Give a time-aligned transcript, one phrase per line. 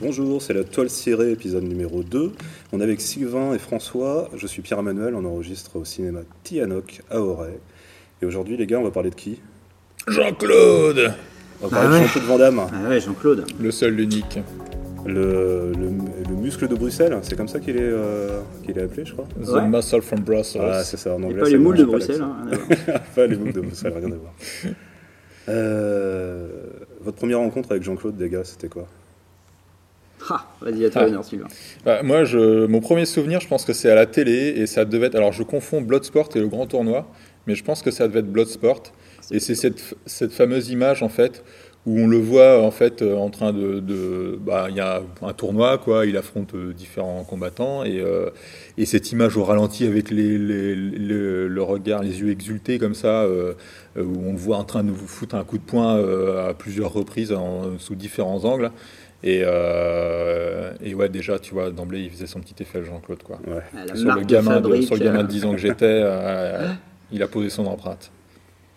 [0.00, 2.30] Bonjour, c'est la toile cirée, épisode numéro 2.
[2.72, 4.28] On est avec Sylvain et François.
[4.36, 7.58] Je suis Pierre-Emmanuel, on enregistre au cinéma Tianoc à Auray.
[8.22, 9.40] Et aujourd'hui, les gars, on va parler de qui?
[10.06, 11.12] Jean-Claude
[11.62, 12.06] On va parler Ah de ouais.
[12.06, 13.44] Jean-Claude Van Damme, Ah ouais, Jean-Claude.
[13.60, 14.38] Le seul, l'unique.
[15.06, 17.18] le, le- le muscle de Bruxelles.
[17.22, 19.26] C'est comme ça qu'il est, euh, qu'il est appelé, je crois.
[19.42, 19.66] The Ouais.
[19.68, 20.60] Muscle from Brussels.
[20.64, 21.40] Ah, c'est ça, en Et anglais.
[21.40, 22.22] pas les moules de Bruxelles.
[22.22, 22.46] Hein,
[23.16, 24.32] pas les moules de Bruxelles, rien à voir.
[25.48, 26.46] Euh,
[27.00, 28.86] votre première rencontre avec Jean-Claude, les gars, c'était quoi?
[30.30, 31.22] Ah, Vas-y, à toi, Ah.
[31.22, 31.46] Sylvain.
[31.84, 34.84] Bah, moi, je, mon premier souvenir, je pense que c'est à la télé et ça
[34.84, 35.14] devait être.
[35.16, 37.06] Alors, je confonds Bloodsport et le grand tournoi,
[37.46, 38.82] mais je pense que ça devait être Bloodsport.
[39.30, 41.44] Et c'est cette, cette fameuse image, en fait,
[41.86, 44.38] où on le voit, en fait, euh, en train de.
[44.40, 48.30] bah, Il y a un tournoi, quoi, il affronte euh, différents combattants, et, euh,
[48.76, 52.94] et cette image au ralenti avec les, les- le, le regard, les yeux exultés, comme
[52.94, 53.52] ça, euh,
[53.96, 55.96] où on le voit en train de vous foutre un coup de poing
[56.48, 58.70] à plusieurs reprises, en- sous différents angles.
[59.24, 63.40] Et, euh, et ouais, déjà, tu vois, d'emblée, il faisait son petit effet, Jean-Claude, quoi.
[63.46, 63.62] Ouais.
[63.76, 66.68] Ah, Sur le, gamin de, sur le gamin euh, de 10 ans que j'étais, euh,
[67.12, 68.10] il a posé son empreinte.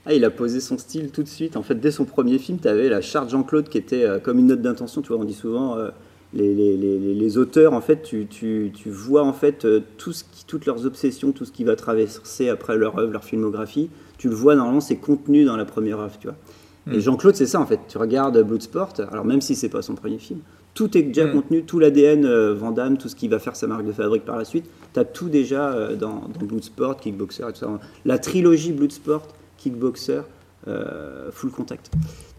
[0.05, 1.55] Ah, il a posé son style tout de suite.
[1.57, 4.39] En fait, dès son premier film, tu avais la charte Jean-Claude qui était euh, comme
[4.39, 5.03] une note d'intention.
[5.03, 5.89] Tu vois, on dit souvent, euh,
[6.33, 9.81] les, les- les- les- les auteurs, en fait, tu, tu- tu vois en fait euh,
[9.99, 13.23] tout ce qui, toutes leurs obsessions, tout ce qui va traverser après leur œuvre, leur
[13.23, 13.91] filmographie.
[14.17, 16.37] Tu le vois normalement, c'est contenu dans la première œuvre, tu vois.
[16.89, 16.99] Et Mm.
[16.99, 17.79] Jean-Claude, c'est ça en fait.
[17.87, 20.39] Tu regardes Bloodsport, alors même si c'est pas son premier film,
[20.73, 21.31] tout est déjà Mm.
[21.33, 24.25] contenu, tout l'ADN euh, Van Damme, tout ce qui va faire sa marque de fabrique
[24.25, 24.65] par la suite.
[24.93, 27.79] Tu as tout déjà euh, dans, dans Bloodsport, Kickboxer et tout ça.
[28.05, 30.21] La trilogie Bloodsport, Kickboxer,
[30.67, 31.91] euh, Full Contact.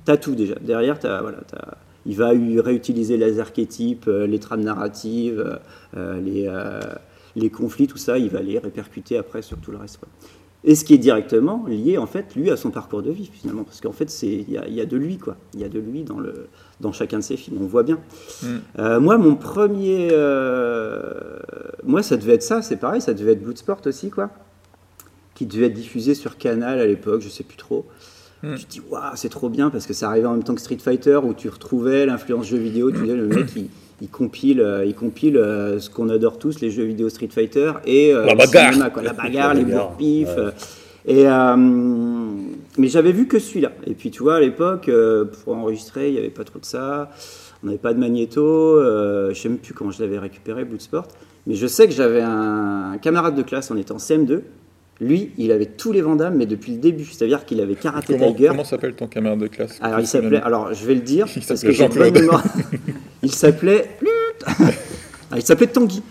[0.07, 0.55] Tu as tout déjà.
[0.61, 5.61] Derrière, t'as- voilà, t'as- il va réutiliser les archétypes, euh, les trames narratives,
[5.95, 6.51] les,
[7.37, 10.01] les conflits, tout ça, il va les répercuter après sur tout le reste.
[10.65, 13.65] Et ce qui est directement lié, en fait, lui, à son parcours de vie, finalement.
[13.65, 15.37] Parce qu'en fait, c'est- il y, a- il y a de lui, quoi.
[15.55, 16.47] Il y a de lui dans, le,
[16.81, 17.99] dans chacun de ses films, on voit bien.
[18.43, 18.47] Mm.
[18.79, 20.11] Euh, moi, mon premier...
[20.13, 21.39] euh,
[21.85, 24.31] moi, ça devait être ça, c'est pareil, ça devait être Bloodsport aussi, quoi.
[25.35, 27.85] Qui devait être diffusé sur Canal à l'époque, je sais plus trop.
[28.45, 28.55] Mm.
[28.57, 30.61] Tu te dis, waouh, c'est trop bien, parce que ça arrivait en même temps que
[30.61, 33.69] Street Fighter, où tu retrouvais l'influence jeux vidéo, tu disais, le mec, il...
[34.03, 37.73] Il compile, euh, il compile euh, ce qu'on adore tous, les jeux vidéo Street Fighter
[37.87, 38.73] et euh, La bagarre.
[38.73, 39.01] cinéma, quoi.
[39.03, 40.51] la bagarre, les bourre-pifs, ouais.
[41.07, 41.57] et, euh,
[42.79, 43.71] mais j'avais vu que celui-là.
[43.87, 46.65] Et puis, tu vois, à l'époque, euh, pour enregistrer, il n'y avait pas trop de
[46.65, 47.11] ça.
[47.63, 48.45] On n'avait pas de magnéto.
[48.45, 51.07] Euh, je ne sais même plus comment je l'avais récupéré, Bloodsport.
[51.47, 54.41] Mais je sais que j'avais un camarade de classe, on était en CM2.
[55.01, 57.05] Lui, il avait tous les Vandamme, mais depuis le début.
[57.05, 58.49] C'est-à-dire qu'il avait Karaté Comment, Tiger.
[58.49, 60.41] comment s'appelle ton camarade de classe Alors, il s'appelait.
[60.43, 62.19] Alors, je vais le dire, parce que Jean-Claude.
[63.23, 63.99] Il s'appelait.
[65.35, 66.03] Ah, il s'appelait Tanguy.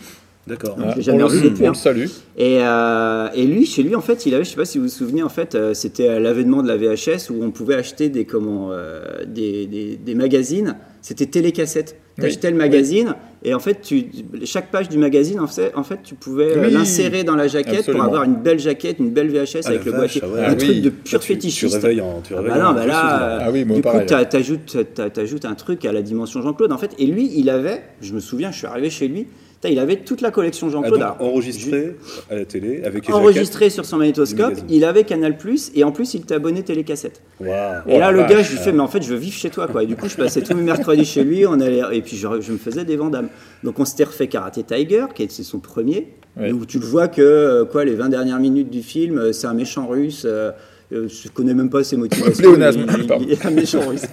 [0.47, 0.75] D'accord.
[0.81, 1.69] Ah, on, revu le, depuis, on hein.
[1.69, 2.05] le salue.
[2.37, 4.85] Et, euh, et lui, chez lui, en fait, il avait, je sais pas si vous
[4.85, 8.09] vous souvenez, en fait, euh, c'était à l'avènement de la VHS où on pouvait acheter
[8.09, 10.75] des, comment, euh, des, des, des magazines.
[11.03, 11.95] C'était télécassette.
[12.15, 12.27] Tu Oui.
[12.27, 14.05] achetais le magazine et en fait, tu,
[14.43, 17.79] chaque page du magazine, en fait, en fait tu pouvais Oui, l'insérer dans la jaquette
[17.79, 18.03] absolument.
[18.03, 20.21] pour avoir une belle jaquette, une belle VHS Ah, avec le vache, boîtier.
[20.25, 20.39] ah ouais.
[20.41, 20.81] Un Ah truc oui.
[20.81, 21.75] de pur tu, tu fétichiste.
[21.75, 24.05] réveilles en, tu Ah réveilles bah non, bah là, Ah moi, du coup, pareil.
[24.29, 26.91] t'ajoutes, t'a- t'ajoutes un truc à la dimension Jean-Claude, en fait.
[26.99, 29.25] Et lui, il avait, je me souviens, je suis arrivé chez lui,
[29.69, 31.01] il avait toute la collection Ah, Jean-Claude.
[31.01, 31.95] Alors, enregistré
[32.29, 35.37] à la télé avec enregistré sur son magnétoscope, il avait Canal+,
[35.75, 37.21] et en plus, il était abonné télécassette.
[37.41, 38.29] Et Oh là, la le vache.
[38.29, 39.83] gars, je lui fais, mais en fait, je veux vivre chez toi, quoi.
[39.83, 42.27] Et du coup, je passais tous mes mercredis chez lui, on allait, et puis je,
[42.41, 43.29] je me faisais des vendames.
[43.63, 46.07] Donc, on s'était refait Karate Tiger, qui est c'est son premier,
[46.39, 46.51] Ouais.
[46.53, 49.47] où tu le vois que, euh, quoi, les 20 dernières minutes du film, euh, c'est
[49.47, 50.51] un méchant russe, euh,
[50.93, 52.55] euh, je connais même pas ses motivations.
[52.55, 54.03] Il- il- est un méchant russe.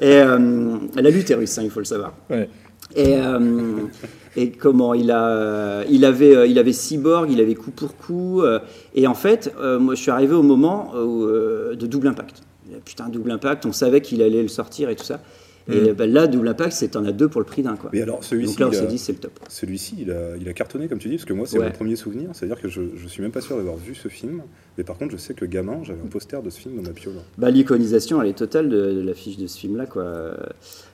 [0.00, 0.38] Et euh,
[0.96, 2.14] la lutte est russe, hein, il faut le savoir.
[2.30, 2.48] Ouais.
[2.96, 3.38] Et, euh,
[4.36, 8.42] et comment il a, il avait, euh, il avait cyborg, il avait coup pour coup.
[8.42, 8.58] euh,
[8.94, 12.42] et en fait, euh, moi, je suis arrivé au moment où, euh, de double impact.
[12.84, 15.20] Putain, double impact, on savait qu'il allait le sortir et tout ça.
[15.72, 17.90] Et ben là, double impact, c'est t'en as deux pour le prix d'un quoi.
[17.92, 19.38] Mais alors, celui-ci, Donc là, on s'est a- dit c'est le top.
[19.48, 21.66] Celui-ci, il a, il a cartonné, comme tu dis, parce que moi, c'est Ouais.
[21.66, 22.30] mon premier souvenir.
[22.32, 24.42] C'est-à-dire que je, je suis même pas sûr d'avoir vu ce film.
[24.78, 26.90] Mais par contre, je sais que gamin, j'avais un poster de ce film dans ma
[26.90, 27.14] piole.
[27.38, 30.32] Bah, l'iconisation, elle est totale de, de l'affiche de ce film-là quoi.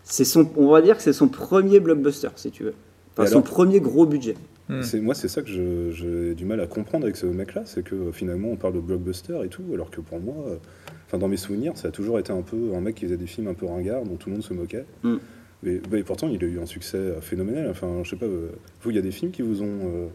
[0.04, 2.74] C'est son, on va dire que c'est son premier blockbuster, si tu veux.
[3.16, 4.34] Enfin, Et son alors premier gros budget.
[4.68, 4.82] Hmm.
[4.82, 7.82] C'est Moi, c'est ça que je- j'ai du mal à comprendre avec ce mec-là, c'est
[7.84, 11.28] que euh, finalement, on parle de blockbuster et tout, alors que pour moi, euh, dans
[11.28, 13.54] mes souvenirs, ça a toujours été un peu un mec qui faisait des films un
[13.54, 14.84] peu ringards, dont tout le monde se moquait.
[15.02, 15.14] Mm.
[15.62, 17.68] Mais, mais pourtant, il a eu un succès euh, phénoménal.
[17.70, 18.48] Enfin, je sais pas, euh,
[18.82, 20.06] vous, il y a des films qui vous ont euh,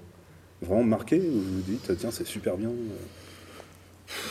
[0.61, 2.69] vraiment marqué, où vous vous dites, ah, tiens, c'est super bien.
[2.69, 2.73] euh.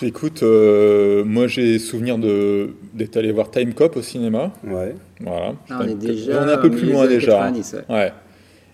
[0.03, 4.53] Écoute, euh, moi j'ai souvenir de d'être allé voir Time Cop au cinéma.
[4.63, 4.95] Ouais.
[5.21, 5.55] Voilà.
[5.71, 7.33] Ah, on est déjà On est un peu plus loin déjà.
[7.33, 7.95] 90, ouais.
[7.95, 8.13] Ouais.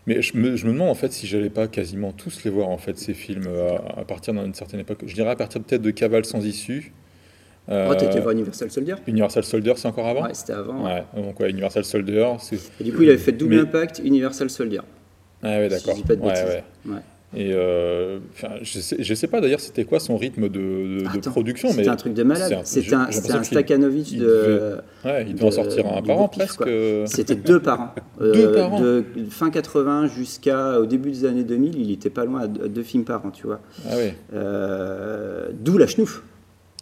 [0.06, 2.68] Mais je me, je me demande en fait si j'allais pas quasiment tous les voir
[2.68, 5.00] en fait ces films euh, à, à partir d'une certaine époque.
[5.06, 6.92] Je dirais à partir peut-être de Cavale sans issue.
[7.68, 10.84] Euh, Oh, t'étais voir Universal Soldier Universal Soldier, c'est encore avant Ouais, c'était avant.
[10.84, 12.60] Ouais, donc ouais, Universal Soldier, c'est...
[12.80, 14.82] Et du coup, il avait fait Double Mais- Impact, Universal Soldier.
[15.42, 15.96] Ah ouais, Si d'accord.
[15.96, 16.64] je dis pas de Ouais, ouais.
[16.86, 16.98] Ouais.
[17.36, 18.18] Et euh,
[18.62, 21.68] je sais, je sais pas d'ailleurs c'était quoi son rythme de, de- de Attends, production,
[21.70, 22.60] C'était un truc de malade.
[22.64, 24.76] c'est un- un, Stakhanovich il de.
[25.04, 26.62] ouais, il doit en sortir un par an presque.
[27.06, 27.94] C'était deux par an.
[28.20, 28.80] Deux par an.
[28.80, 33.04] De fin 80 jusqu'au début des années 2000, il était pas loin à deux, films
[33.04, 33.60] par an, tu vois.
[33.90, 34.14] Ah ouais.
[34.34, 36.22] Euh, D'où la schnouf.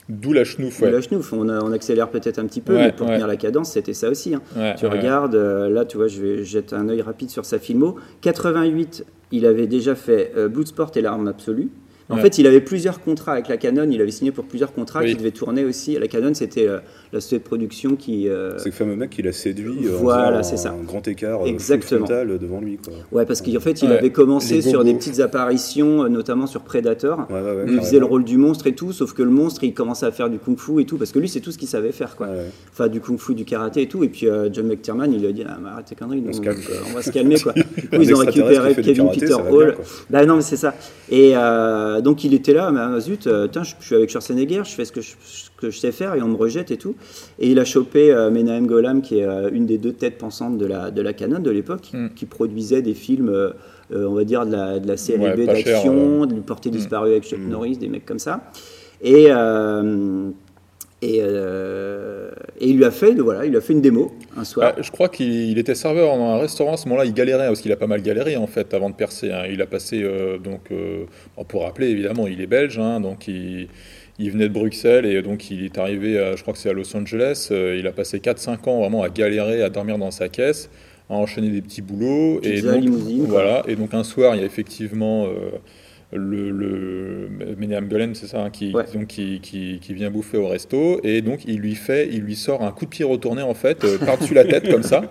[0.08, 0.90] D'où la chenouf, D'où ouais.
[0.92, 1.32] la schnouf.
[1.32, 3.14] On, a- on accélère peut-être un petit peu, Ouais, mais pour ouais.
[3.14, 4.34] tenir la cadence, c'était ça aussi.
[4.34, 4.42] hein.
[4.54, 4.92] Ouais, Tu ouais.
[4.92, 7.96] regardes, euh, là, tu vois, je vais jeter un œil rapide sur sa filmo.
[8.20, 9.04] 88,
[9.34, 11.70] il avait déjà fait euh, Bloodsport et l'arme absolue.
[12.10, 12.20] En Ouais.
[12.22, 13.88] fait, il avait plusieurs contrats avec la Canon.
[13.90, 15.10] Il avait signé pour plusieurs contrats Oui.
[15.12, 15.98] qui devaient tourner aussi.
[15.98, 16.78] La Canon, c'était euh,
[17.14, 18.28] la société de production qui.
[18.28, 20.72] euh, C'est le fameux mec qui l'a séduit en Voilà, c'est ça.
[20.78, 22.04] un grand écart euh, full Exactement.
[22.04, 22.76] frontal devant lui.
[22.76, 22.92] Quoi.
[23.10, 26.60] Ouais, parce qu'en fait, il Ouais, avait commencé sur des petites apparitions, euh, notamment sur
[26.60, 27.26] Predator.
[27.30, 27.82] Ouais, ouais, ouais, où il carrément.
[27.82, 30.28] faisait le rôle du monstre et tout, sauf que le monstre, il commençait à faire
[30.28, 32.28] du kung-fu et tout, parce que lui, c'est tout ce qu'il savait faire, quoi.
[32.70, 34.04] Enfin, du kung-fu, du karaté et tout.
[34.04, 36.34] Et puis euh, John McTiernan, il lui a dit ah, arrête tes conneries, On donc,
[36.34, 36.58] se calme.
[36.90, 37.54] on va se calmer, quoi.
[37.76, 39.76] Du coup, Un ils ont récupéré Kevin karaté, Peter Hall.
[40.10, 40.74] Bah non, mais c'est ça.
[41.10, 41.34] Et
[41.96, 44.70] euh, donc, il était là, mais ah, zut, euh, je, je suis avec Schwarzenegger, je
[44.74, 46.94] fais ce que je, ce que je sais faire et on me rejette et tout.
[47.38, 50.58] Et il a chopé euh, Menahem Golan, qui est euh, une des deux têtes pensantes
[50.58, 52.10] de la, de la Canon de l'époque, qui, Mm.
[52.14, 53.28] qui produisait des films.
[53.30, 53.50] euh,
[53.92, 56.70] on va dire de la, de la série Ouais, B pas cher, d'action, du porté
[56.70, 56.72] Mm.
[56.72, 57.48] disparu avec Chuck Mm.
[57.50, 58.50] Norris, des mecs comme ça.
[59.02, 59.26] Et,
[61.04, 62.30] et, euh,
[62.60, 64.74] et il lui a fait, voilà, il a fait une démo un soir.
[64.76, 67.04] Ah, je crois qu'il il était serveur dans un restaurant à ce moment-là.
[67.04, 69.30] Il galérait parce qu'il a pas mal galéré en fait avant de percer.
[69.30, 69.44] hein.
[69.50, 71.04] Il a passé euh, donc euh,
[71.48, 73.68] pour rappeler évidemment, il est belge, hein, donc il,
[74.18, 76.72] il venait de Bruxelles et donc il est arrivé, à, je crois que c'est à
[76.72, 77.48] Los Angeles.
[77.50, 80.70] Il a passé 4-5 ans vraiment à galérer, à dormir dans sa caisse,
[81.10, 82.84] à enchaîner des petits boulots et donc
[83.28, 83.62] voilà.
[83.68, 85.26] Et donc un soir, il y a effectivement
[86.14, 87.28] le, le
[87.58, 88.84] Meneam Golan, c'est ça, hein, qui, Ouais.
[88.94, 92.36] donc, qui, qui, qui vient bouffer au resto, et donc il lui fait, il lui
[92.36, 95.02] sort un coup de pied retourné en fait, euh, par-dessus la tête comme ça,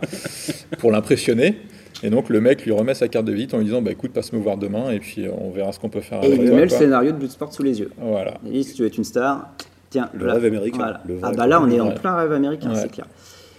[0.80, 1.56] pour l'impressionner.
[2.02, 4.12] Et donc le mec lui remet sa carte de visite en lui disant bah écoute
[4.12, 6.40] passe me voir demain et puis euh, on verra ce qu'on peut faire Et avec
[6.40, 6.78] il lui met le quoi.
[6.78, 7.92] scénario de Bloodsport sous les yeux.
[7.98, 8.34] Voilà.
[8.46, 9.54] Il dit si tu veux être une star,
[9.90, 12.70] tiens, Le rêve américain, le vrai ah bah là, on est en plein rêve américain,
[12.72, 12.76] Ouais.
[12.82, 13.06] c'est clair.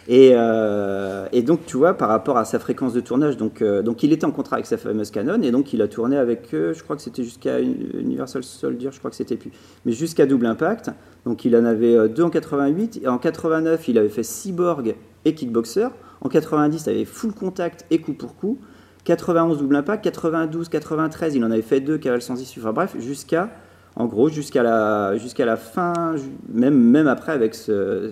[0.07, 3.83] Et, euh, et donc, tu vois, par rapport à sa fréquence de tournage, donc, euh,
[3.83, 6.55] donc il était en contrat avec sa fameuse Canon, et donc il a tourné avec
[6.55, 9.51] eux, je crois que c'était jusqu'à Universal Soldier, je crois que c'était plus,
[9.87, 10.91] mais jusqu'à Double Impact.
[11.25, 14.95] Donc il en avait euh, deux en 88, et en 89, il avait fait Cyborg
[15.25, 15.89] et Kickboxer.
[16.21, 18.59] En 90, il avait Full Contact et Coup pour Coup.
[19.05, 22.61] 91 Double Impact, 92, 93, il en avait fait deux, Cavale sans issue.
[22.61, 23.51] Enfin bref, jusqu'à
[23.97, 26.17] en gros, jusqu'à la, fin,
[26.53, 27.39] même, après,
[27.69, 28.11] euh,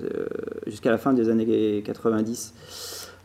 [0.67, 2.55] jusqu'à la fin des années 90,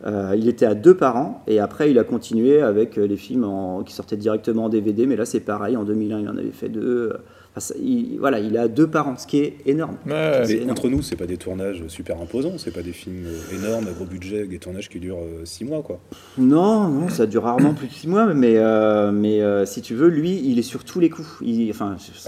[0.05, 1.43] euh, il était à deux par an.
[1.45, 3.47] Et après, il a continué avec euh, les films
[3.85, 5.05] qui sortaient directement en DVD.
[5.05, 5.77] Mais là, c'est pareil.
[5.77, 7.13] En 2001, il en avait fait deux.
[7.57, 9.97] Enfin, il, voilà, il à deux par an, ce qui est énorme.
[10.05, 10.71] Ouais, C'est Mais énorme.
[10.71, 13.91] entre nous, c'est pas des tournages super imposants, c'est pas des films euh, énormes, à
[13.91, 15.99] gros budget, des tournages qui durent 6 mois, quoi.
[16.37, 19.95] Non, non, ça dure rarement plus de six mois, mais, euh, mais euh, si tu
[19.95, 21.27] veux, lui, il est sur tous les coups.
[21.41, 21.95] Il, enfin,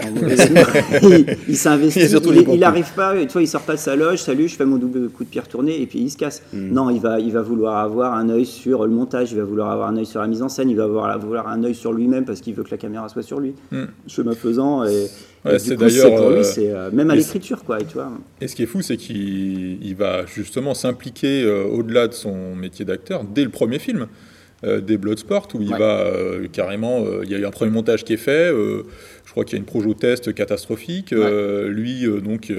[1.48, 2.66] il, s'investit, Il est sur tous il, les bons il coups.
[2.66, 5.08] arrive pas, tu vois, il sort pas de sa loge, salut, je fais mon double
[5.10, 6.42] coup de pied retourné, et puis il se casse.
[6.52, 6.72] Mm.
[6.72, 9.70] Non, il va, il va vouloir avoir un œil sur le montage, il va vouloir
[9.70, 11.92] avoir un œil sur la mise en scène, il va avoir, vouloir un œil sur
[11.92, 13.54] lui-même parce qu'il veut que la caméra soit sur lui.
[13.70, 13.84] Mm.
[14.06, 15.06] Chemin faisant, et,
[15.44, 17.94] Ouais, c'est du d'ailleurs, pour euh, lui, c'est euh, même à l'écriture, quoi, et tu
[17.94, 18.12] vois.
[18.40, 22.54] Et ce qui est fou, c'est qu'il il va justement s'impliquer euh, au-delà de son
[22.54, 24.06] métier d'acteur dès le premier film,
[24.64, 25.78] euh, dès Bloodsport, où il Ouais.
[25.78, 26.04] va
[26.52, 27.06] carrément.
[27.22, 28.50] il y a eu un premier montage qui est fait.
[28.50, 31.12] je crois qu'il y a une projo test catastrophique.
[31.68, 32.52] lui, donc.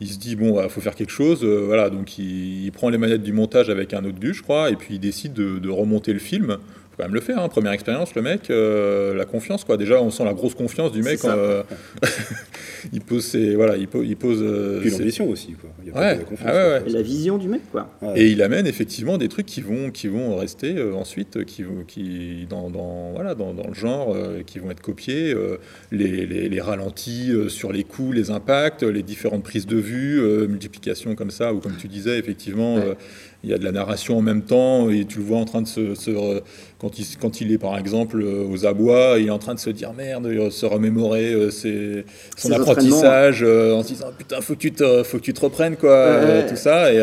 [0.00, 1.90] il se dit bon, il faut faire quelque chose, voilà.
[1.90, 4.76] Donc il, il prend les manettes du montage avec un autre gus, je crois, et
[4.76, 6.58] puis il décide de, de remonter le film.
[6.96, 9.76] Faut quand même le faire, hein, première expérience, le mec, euh, la confiance, quoi.
[9.76, 11.22] Déjà, on sent la grosse confiance du mec.
[11.26, 11.62] Euh,
[12.92, 14.38] il pose ses, voilà, il pose, il pose.
[14.42, 15.70] euh, Puis ses- l'ambition aussi, quoi.
[15.82, 16.14] Il y a pas Ouais.
[16.14, 16.82] que la confiance, Ah ouais.
[16.86, 17.90] Et la vision du mec, quoi.
[18.00, 18.18] Ouais.
[18.20, 21.84] Et il amène effectivement des trucs qui vont, qui vont rester euh, ensuite, qui, vont-
[21.86, 25.58] qui dans, dans, voilà, dans, dans le genre, euh, qui vont être copiés, euh,
[25.92, 30.18] les, les, les ralentis euh, sur les coups, les impacts, les différentes prises de vue,
[30.20, 32.82] euh, multiplication comme ça, ou comme tu disais, effectivement, Ouais.
[32.86, 32.94] euh,
[33.46, 35.62] il y a de la narration en même temps, et tu le vois en train
[35.62, 35.94] de se...
[36.80, 39.60] quand, il, quand il est par exemple euh, aux abois, il est en train de
[39.60, 42.04] se dire merde, se remémorer euh, ses-
[42.36, 45.40] son apprentissage, euh, en se disant putain, faut que tu te, faut que tu te
[45.40, 46.46] reprennes, quoi, Ouais.
[46.46, 47.00] tout ça, et...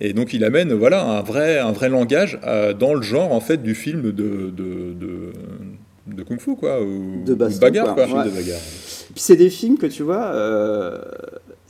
[0.00, 2.38] et donc il amène voilà un vrai un vrai langage
[2.78, 5.32] dans le genre en fait du film de de, de,
[6.14, 8.06] de kung fu quoi ou De baston, bagarre quoi.
[8.06, 8.06] quoi.
[8.06, 8.60] Film de bagarre.
[9.14, 10.98] Puis c'est des films que tu vois, euh,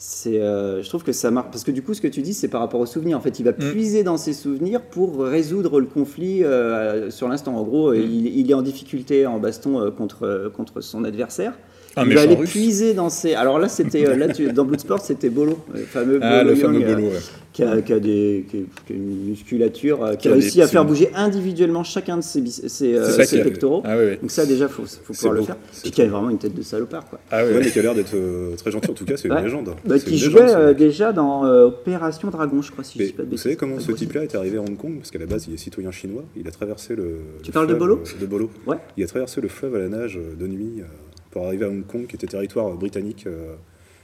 [0.00, 2.32] c'est, euh, je trouve que ça marque parce que du coup ce que tu dis
[2.32, 3.18] c'est par rapport aux souvenirs.
[3.18, 3.72] En fait, il va Mm.
[3.72, 7.56] puiser dans ses souvenirs pour résoudre le conflit euh, sur l'instant.
[7.56, 7.96] En gros, Mm.
[7.96, 11.58] il, il est en difficulté en baston euh, contre contre son adversaire.
[11.98, 12.50] Un il va méchant aller russe.
[12.50, 13.34] puiser dans ses.
[13.34, 16.56] Alors là, c'était euh, là tu- dans Bloodsport, c'était Bolo, le fameux Ah, Bolo le
[16.56, 17.12] fameux Young, euh, Bolo, ouais.
[17.52, 20.34] qui, a, qui a des, qui, qui a une musculature, euh, qui, Qui a a
[20.34, 22.42] réussi des à faire bouger individuellement chacun de ses,
[22.94, 23.82] euh, pectoraux.
[23.84, 24.18] Ah oui, oui.
[24.20, 25.56] Donc ça, déjà, faut, faut pouvoir le faire.
[25.82, 27.18] Puis qui a vraiment une tête de salopard, quoi.
[27.30, 28.90] Ah oui, Ouais, mais qui a l'air d'être euh, très gentil.
[28.90, 29.42] En tout cas, c'est une Ouais.
[29.42, 29.74] légende.
[29.84, 33.06] Bah, qui jouait légende, euh, déjà dans euh, Opération Dragon, je crois, si je Mais
[33.08, 34.96] dis pas de vous savez comment ce type-là est arrivé à Hong Kong?
[34.98, 36.24] Parce qu'à la base, il est citoyen chinois.
[36.36, 37.18] Il a traversé le.
[37.42, 38.50] Tu le parles de fleuve, Bolo euh, De Bolo.
[38.66, 38.76] Ouais.
[38.96, 40.84] Il a traversé le fleuve à la nage euh, de nuit euh,
[41.30, 43.24] pour arriver à Hong Kong, qui était territoire euh, britannique.
[43.26, 43.54] euh,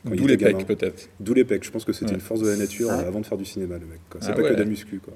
[0.07, 1.09] quand il D'où les pecs, peut-être.
[1.21, 1.65] D'où les pecs.
[1.65, 2.15] Je pense que c'était Ouais.
[2.17, 2.95] une force de la nature Ouais.
[2.95, 4.01] euh, avant de faire du cinéma, le mec.
[4.21, 4.99] C'est Ah pas que de la muscu.
[4.99, 5.15] Quoi.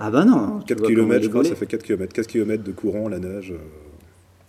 [0.00, 0.60] Ah bah non.
[0.60, 2.12] tu 4 vois comment km, je crois, ça fait 4 km.
[2.14, 3.52] 4 km de courant, la nage.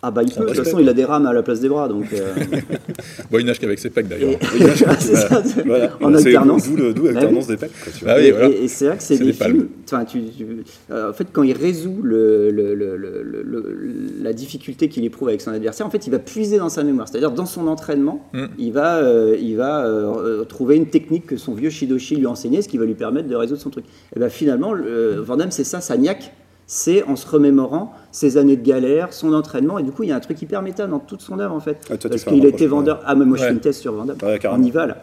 [0.05, 0.41] Ah bah il peut.
[0.41, 2.11] De toute façon, il a des rames à la place des bras, donc.
[2.13, 2.33] euh,
[3.31, 4.37] Bon, il nage qu'avec ses pecs, d'ailleurs.
[4.75, 4.97] ça,
[5.43, 5.91] c'est- Voilà.
[6.01, 6.69] En alternance.
[6.69, 7.71] D'où Bah l'alternance des pecs.
[7.83, 8.13] quoi, tu vois.
[8.13, 8.49] Ah oui, et, voilà.
[8.49, 9.69] et- et c'est vrai que c'est des, des films.
[9.85, 10.45] enfin, tu- tu-
[10.91, 13.73] euh, en fait, quand il résout le, le- le- le- le- le-
[14.21, 17.07] la difficulté qu'il éprouve avec son adversaire, en fait, il va puiser dans sa mémoire.
[17.07, 18.45] C'est-à-dire, dans son entraînement, Mm.
[18.59, 22.29] il va, euh, il va euh, trouver une technique que son vieux Shidoshi lui a
[22.29, 23.85] enseignée, ce qui va lui permettre de résoudre son truc.
[24.15, 26.33] Et ben finalement, le- Van Damme, c'est ça, sa niaque.
[26.65, 30.11] C'est en se remémorant ses années de galère, son entraînement, et du coup, il y
[30.11, 31.77] a un truc hyper méta dans toute son œuvre en fait.
[31.89, 33.01] Ah, toi, parce qu'il était vendeur.
[33.05, 33.47] Ah, mais moi, je Ouais.
[33.49, 33.93] fais une thèse sur.
[33.93, 34.97] Ouais, On y va là.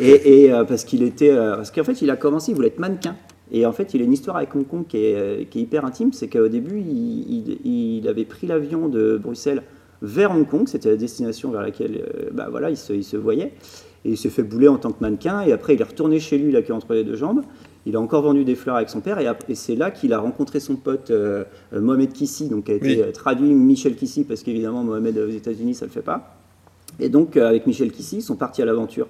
[0.00, 2.68] Et, et, euh, parce qu'il était, euh, parce qu'en fait, il a commencé, il voulait
[2.68, 3.16] être mannequin.
[3.52, 5.62] Et en fait, il a une histoire avec Hong Kong qui est, euh, qui est
[5.62, 6.12] hyper intime.
[6.12, 9.62] C'est qu'au début, il, il- il avait pris l'avion de Bruxelles
[10.02, 10.66] vers Hong Kong.
[10.66, 13.52] C'était la destination vers laquelle, euh, bah voilà, il se, il se voyait.
[14.06, 15.42] Et il s'est fait bouler en tant que mannequin.
[15.42, 17.42] Et après, il est retourné chez lui, la queue entre les deux jambes.
[17.86, 19.18] Il a encore vendu des fleurs avec son père.
[19.18, 22.74] Et, c'est là qu'il a rencontré son pote euh, euh, Mohamed Kissi, donc qui a
[22.76, 23.00] été Oui.
[23.00, 26.36] euh, traduit Michel Kissi, parce qu'évidemment, Mohamed aux États-Unis, ça le fait pas.
[26.98, 29.08] Et donc, euh, avec Michel Kissy, ils sont partis à l'aventure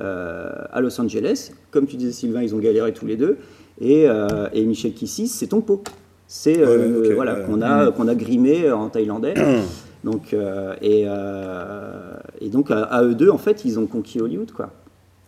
[0.00, 1.52] euh, à Los Angeles.
[1.70, 3.38] Comme tu disais, Sylvain, ils ont galéré tous les deux.
[3.80, 5.82] Et, euh, et Michel Kissy, c'est Tongpo.
[6.26, 9.34] C'est euh, Ouais, ouais, ok, voilà qu'on a qu'on a grimé en thaïlandais.
[10.04, 14.20] donc euh, et, euh, et donc à, à eux deux, en fait, ils ont conquis
[14.20, 14.70] Hollywood, quoi.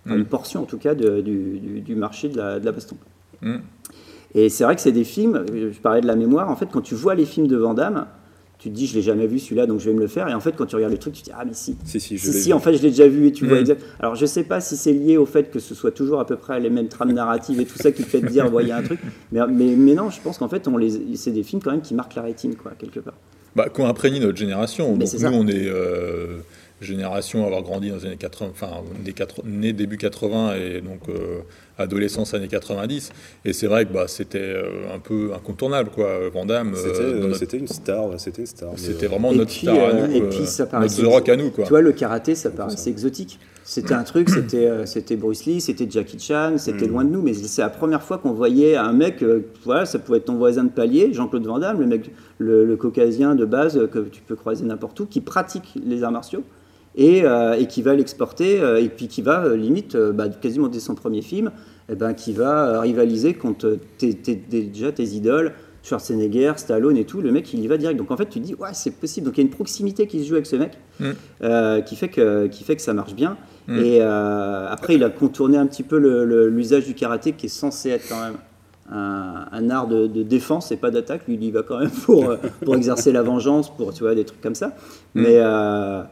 [0.09, 0.21] Enfin, Mm.
[0.21, 2.97] Une portion, en tout cas, de- du, du- du marché de la, de la baston.
[3.43, 3.57] Mm.
[4.35, 6.81] Et c'est vrai que c'est des films, je parlais de la mémoire, en fait, quand
[6.83, 8.07] tu vois les films de Van Damme,
[8.59, 10.29] tu te dis, je l'ai jamais vu celui-là, donc je vais me le faire.
[10.29, 11.77] Et en fait, quand tu regardes le truc, tu te dis, ah, mais si.
[11.85, 13.61] Si, si, je Si, si, en fait, je l'ai déjà vu et tu vois Mm.
[13.61, 13.83] exact.
[14.01, 16.37] Alors, je sais pas si c'est lié au fait que ce soit toujours à peu
[16.37, 18.83] près les mêmes trames narratives et tout ça qui te fait te dire, voyez un
[18.83, 18.99] truc.
[19.33, 21.81] Mais, mais, mais non, je pense qu'en fait, on les, c'est des films quand même
[21.83, 23.15] qui marquent la rétine, quoi, quelque part.
[23.55, 24.93] Bah, qui ont imprégné notre génération.
[24.97, 25.31] Mais Donc nous, ça.
[25.33, 26.39] on est euh,
[26.81, 28.71] génération à avoir grandi dans les années 80, enfin,
[29.05, 31.41] né, 80 né début 80 et donc euh,
[31.79, 33.11] adolescence années 90.
[33.45, 36.29] Et c'est vrai que bah, c'était euh, un peu incontournable, quoi.
[36.33, 38.71] Van Damme, euh, C'était euh, notre- c'était une star, c'était une star.
[38.77, 41.03] c'était euh, vraiment Et notre puis, star à nous, et euh, puis, ça notre paraissait-
[41.03, 41.65] The Rock à nous, quoi.
[41.65, 43.39] Tu vois, le karaté, ça paraissait exotique.
[43.65, 46.91] C'était un truc, c'était euh, c'était Bruce Lee, c'était Jackie Chan, c'était Mm.
[46.91, 49.99] loin de nous, mais c'est la première fois qu'on voyait un mec, euh, voilà, ça
[49.99, 53.45] pouvait être ton voisin de palier, Jean-Claude Van Damme, le mec, le, le caucasien de
[53.45, 56.45] base euh, que tu peux croiser n'importe où, qui pratique les arts martiaux
[56.99, 60.69] et, euh, et qui va l'exporter, euh, et puis qui va, euh, limite, bah, quasiment
[60.69, 61.51] dès son premier film,
[61.91, 65.53] eh ben, qui va rivaliser contre tes- déjà tes idoles,
[65.83, 67.97] Schwarzenegger, Stallone et tout, le mec il y va direct.
[67.99, 69.25] Donc en fait tu te dis ouais c'est possible.
[69.27, 71.05] Donc il y a une proximité qui se joue avec ce mec Mm.
[71.45, 73.37] euh, qui, fait que, qui fait que ça marche bien.
[73.69, 73.79] Mm.
[73.79, 75.97] Et euh, après il a contourné un petit peu
[76.49, 78.35] l'usage du karaté qui est censé être quand même
[78.91, 81.23] un, un art de, de défense et pas d'attaque.
[81.29, 84.25] Lui il y va quand même pour, pour exercer la vengeance, pour tu vois des
[84.25, 84.69] trucs comme ça.
[85.15, 85.23] Mm.
[85.23, 86.03] Mais euh,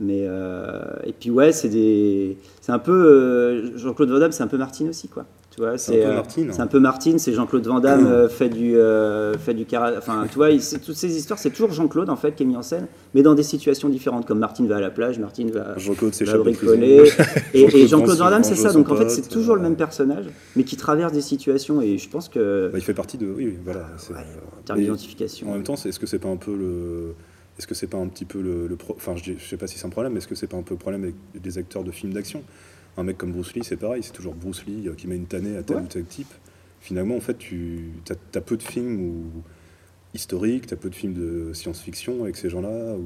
[0.00, 4.42] mais euh, et puis ouais c'est des c'est un peu euh, Jean-Claude Van Damme c'est
[4.42, 5.24] un peu Martine aussi quoi.
[5.50, 6.48] Tu vois C'est un peu euh, Martine.
[6.52, 8.76] c'est un peu Martine, c'est Jean-Claude Van Damme euh, fait du
[9.40, 9.96] fait du karaté.
[9.98, 12.62] Enfin, tu vois, toutes ces histoires, c'est toujours Jean-Claude en fait qui est mis en
[12.62, 14.24] scène, mais dans des situations différentes.
[14.24, 17.10] Comme Martine va à la plage, Martine va, Jean-Claude va bricoler,
[17.54, 18.72] et, Jean-Claude Van Damme, c'est ça.
[18.72, 21.82] Donc en fait, c'est toujours le même personnage, mais qui traverse des situations.
[21.82, 23.26] Et je pense que Bah, il fait partie de.
[23.26, 23.86] Oui, voilà.
[24.10, 25.50] en termes d'identification.
[25.50, 27.14] En même temps, c'est- est-ce que c'est pas un peu le.
[27.58, 28.66] Est-ce que c'est pas un petit peu le.
[28.68, 30.56] le pro- Enfin, je, sais pas si c'est un problème, mais est-ce que c'est pas
[30.56, 32.42] un peu le problème avec des acteurs de films d'action?
[32.96, 35.26] Un mec comme Bruce Lee, c'est pareil, c'est toujours Bruce Lee euh, qui met une
[35.26, 35.82] tannée à tel Ouais.
[35.82, 36.32] ou tel type.
[36.80, 37.90] Finalement, en fait, tu
[38.34, 39.24] as, peu de films où,
[40.14, 43.04] historiques, tu as peu de films de science-fiction avec ces gens-là, où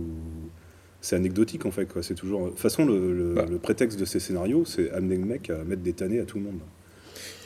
[1.00, 1.88] c'est anecdotique en fait.
[2.02, 2.44] C'est toujours.
[2.44, 3.47] De toute façon, le, le- Bah.
[3.50, 6.37] le prétexte de ces scénarios, c'est amener le mec à mettre des tannées à tout
[6.38, 6.61] le monde.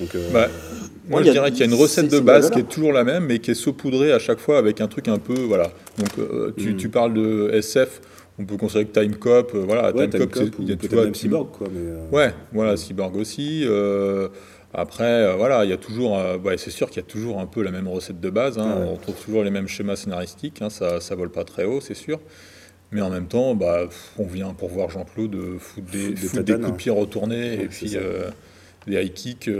[0.00, 0.48] Donc, euh, Bah,
[1.08, 3.26] Moi, je dirais qu'il y a une recette de base qui est toujours la même,
[3.26, 5.70] mais qui est saupoudrée à chaque fois avec un truc un peu, voilà.
[5.98, 6.76] Donc, euh, tu, Mm.
[6.76, 8.00] tu parles de SF,
[8.38, 10.76] on peut considérer que Time Cop, euh, voilà, ouais, Time Time Cop, il y a,
[10.90, 11.68] vois, même Cyborg, quoi.
[11.72, 13.64] Mais, Ouais, voilà, Cyborg aussi.
[14.74, 17.62] après, voilà, il y a toujours, ouais, c'est sûr qu'il y a toujours un peu
[17.62, 18.58] la même recette de base.
[18.58, 18.86] hein, Ah ouais.
[18.90, 20.60] On retrouve toujours les mêmes schémas scénaristiques.
[20.60, 22.20] hein, ça, ça vole pas très haut, c'est sûr.
[22.92, 23.88] Mais en même temps, bah,
[24.18, 26.76] on vient pour voir Jean-Claude foutre des, Des foutre des tatanes, coups de hein.
[26.76, 27.96] pied retournés et puis
[28.86, 29.50] des high kicks.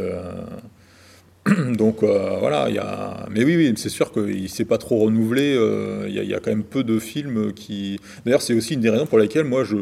[1.77, 3.27] Donc euh, voilà, il y a...
[3.31, 5.55] mais oui, c'est sûr qu'il ne s'est pas trop renouvelé.
[5.57, 8.01] euh, Il y, a- quand même peu de films qui.
[8.25, 9.77] D'ailleurs, c'est aussi une des raisons pour lesquelles moi je,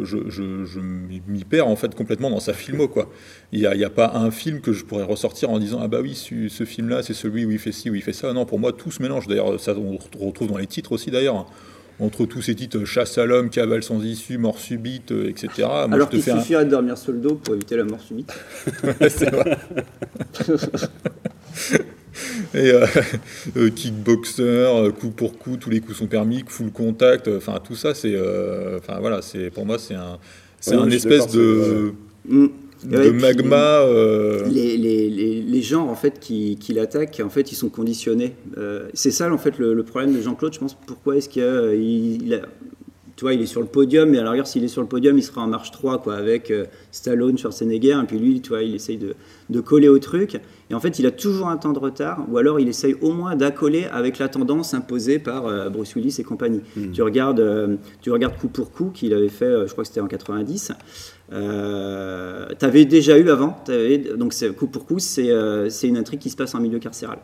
[1.26, 3.10] m'y perds en fait complètement dans sa filmo quoi.
[3.52, 6.14] Il n'y a pas un film que je pourrais ressortir en disant ah bah oui
[6.14, 8.30] ce, ce film-là c'est celui où il fait ci où il fait ça.
[8.34, 9.26] Non, pour moi tout se mélange.
[9.26, 9.96] D'ailleurs, ça on
[10.26, 11.46] retrouve dans les titres aussi d'ailleurs.
[12.00, 15.48] Entre tous ces titres, chasse à l'homme, cavale sans issue, mort subite, euh, etc.
[15.58, 17.76] Moi, Alors je te qu'il fais un- suffirait de dormir sur le dos pour éviter
[17.76, 18.32] la mort subite.
[19.08, 19.58] C'est vrai.
[22.54, 22.86] Et euh,
[23.56, 27.58] euh, kickboxer, euh, coup pour coup, tous les coups sont permis, full contact, euh, enfin
[27.62, 30.18] tout ça, c'est, euh, enfin voilà, c'est pour moi c'est un,
[30.60, 31.92] c'est Ouais, un espèce de,
[32.26, 32.46] Mm.
[32.84, 33.80] De magma.
[33.80, 37.68] euh, les, les, les, les gens en fait qui, qui l'attaquent, en fait, ils sont
[37.68, 38.34] conditionnés.
[38.58, 40.54] Euh, c'est ça en fait le, le problème de Jean-Claude.
[40.54, 41.42] Je pense pourquoi est-ce qu'il
[42.34, 42.40] a-
[43.16, 45.16] tu vois, il est sur le podium, mais à l'arrière, s'il est sur le podium,
[45.16, 48.64] il sera en marche 3, quoi, avec euh, Stallone, Schwarzenegger, et puis lui, tu vois,
[48.64, 49.14] il essaye de,
[49.50, 50.40] de coller au truc.
[50.68, 53.12] Et en fait, il a toujours un temps de retard, ou alors il essaye au
[53.12, 56.60] moins d'accoler avec la tendance imposée par euh, Bruce Willis et compagnie.
[56.92, 59.88] Tu regardes, euh, tu regardes coup pour coup qu'il avait fait, euh, je crois que
[59.88, 60.72] c'était en 90.
[61.32, 63.56] Euh, T'avais déjà eu avant,
[64.16, 67.18] donc coup pour coup, c'est euh, c'est une intrigue qui se passe en milieu carcéral.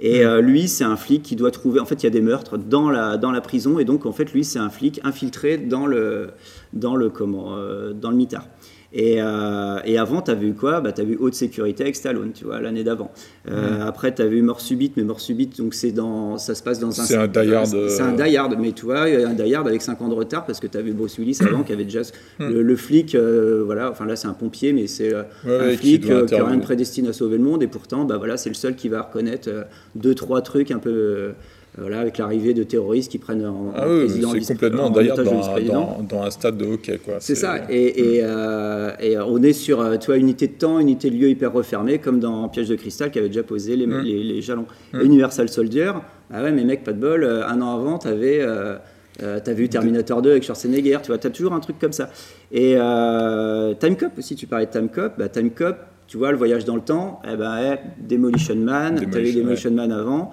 [0.00, 1.80] Et euh, lui, c'est un flic qui doit trouver.
[1.80, 4.12] En fait, il y a des meurtres dans la, dans la prison, et donc en
[4.12, 6.30] fait, lui, c'est un flic infiltré dans le,
[6.72, 8.46] dans le, comment, euh, dans le mitard.
[8.90, 10.80] Et, euh, et avant, tu as vu quoi?
[10.80, 13.10] Bah, Tu as vu Haute Sécurité avec Stallone, tu vois, l'année d'avant.
[13.50, 16.62] Euh, Après, tu as vu Mort Subite, mais Mort Subite, donc c'est dans, ça se
[16.62, 17.04] passe dans un.
[17.04, 19.68] C'est un Die Hard, C'est un euh, Die Hard, mais tu vois, un Die Hard
[19.68, 21.84] avec 5 ans de retard parce que tu as vu Bruce Willis avant qui avait
[21.84, 22.00] déjà.
[22.38, 25.98] le, le flic, euh, voilà, enfin là, c'est un pompier, mais c'est Ouais, un qui
[25.98, 28.38] flic euh, qui a rien de prédestiné à sauver le monde, et pourtant, bah, voilà,
[28.38, 29.64] c'est le seul qui va reconnaître euh,
[29.96, 31.32] deux, trois trucs un peu.
[31.76, 34.08] Euh, voilà, avec l'arrivée de terroristes qui prennent en, Ah oui,
[34.42, 37.14] c'est complètement en d'ailleurs dans, dans, dans un stade de hockey quoi.
[37.20, 37.70] C'est ça.
[37.70, 41.16] Et, et, euh, et on est sur, euh, tu vois, unité de temps, unité de
[41.16, 44.02] lieu hyper refermée, comme dans Piège de cristal qui avait déjà posé les, Mm.
[44.02, 44.66] les, les jalons.
[44.94, 45.92] Universal Soldier,
[46.32, 48.76] ah ouais, mais mec, pas de bol, euh, un an avant, t'avais euh,
[49.22, 52.08] euh, t'avais eu Terminator 2 avec Schwarzenegger, tu vois, t'as toujours un truc comme ça.
[52.52, 56.30] Et euh, Time Cop aussi, tu parlais de Time Cop, bah, Time Cop, tu vois,
[56.30, 57.76] le voyage dans le temps, eh ben, eh,
[58.08, 60.30] Demolition Man, t'avais Demolition, Demolition Man avant.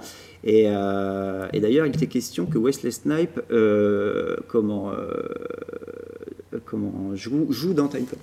[0.47, 7.47] Et, euh, et d'ailleurs, il était question que Wesley Snipe euh, comment, euh, comment joue,
[7.51, 8.19] joue dans Time Cop.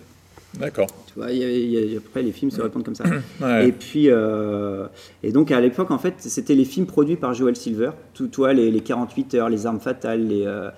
[0.60, 0.86] D'accord.
[1.06, 3.04] Tu vois, y a- y a- après, les films se répondent comme ça.
[3.40, 3.68] Ouais.
[3.68, 4.86] Et puis, euh,
[5.22, 7.90] et donc à l'époque, en fait, c'était les films produits par Joel Silver.
[8.12, 10.68] Tout, toi, les, les 48 heures, les armes fatales, les, euh,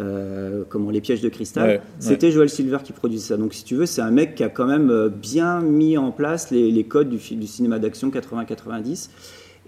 [0.00, 1.62] euh, comment, les pièges de cristal.
[1.66, 1.80] Ouais, ouais.
[1.98, 3.36] C'était Joel Silver qui produisait ça.
[3.38, 6.50] Donc, si tu veux, c'est un mec qui a quand même bien mis en place
[6.50, 9.08] les, les codes du, du cinéma d'action 80-90.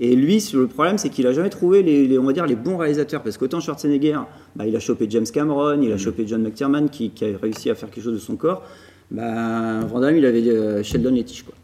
[0.00, 2.56] Et lui, le problème, c'est qu'il a jamais trouvé les, les- on va dire, les
[2.56, 3.22] bons réalisateurs.
[3.22, 4.18] Parce qu'autant Schwarzenegger,
[4.56, 7.70] bah, il a chopé James Cameron, il a chopé John McTiernan, qui, qui a réussi
[7.70, 8.62] à faire quelque chose de son corps.
[9.10, 11.54] Bah, Van Damme, il avait euh, Sheldon Lettich, quoi.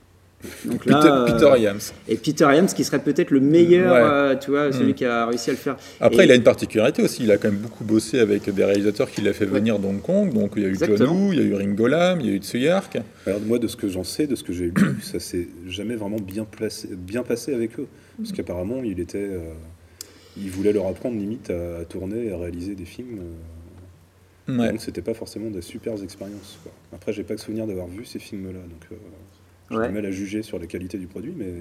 [0.65, 1.53] Donc Peter, euh, Peter
[2.09, 4.01] et Peter Iams, qui serait peut-être le meilleur, Ouais.
[4.03, 4.95] euh, tu vois, celui Mm.
[4.95, 5.77] qui a réussi à le faire.
[6.01, 7.25] Après, Et- il a une particularité aussi.
[7.25, 10.33] Il a quand même beaucoup bossé avec des réalisateurs qu'il a fait venir d'Hong Kong.
[10.33, 11.27] Donc, il y a eu John Exactement.
[11.27, 12.97] Woo, il y a eu Ringo Lam, il y a eu Tsuyark.
[13.27, 15.97] Alors, moi, de ce que j'en sais, de ce que j'ai lu, ça s'est jamais
[15.97, 17.87] vraiment bien, placé, bien passé avec eux.
[18.21, 19.19] Parce qu'apparemment, il était.
[19.19, 19.53] euh,
[20.37, 23.19] il voulait leur apprendre limite à, à tourner et à réaliser des films.
[23.21, 24.71] euh, Ouais.
[24.71, 26.59] Donc, c'était pas forcément des super expériences.
[26.63, 26.73] quoi.
[26.93, 28.59] Après, j'ai pas le souvenir d'avoir vu ces films-là.
[28.59, 28.97] Donc, euh,
[29.71, 29.89] j'ai Ouais.
[29.89, 31.53] du mal à juger sur la qualité du produit, mais.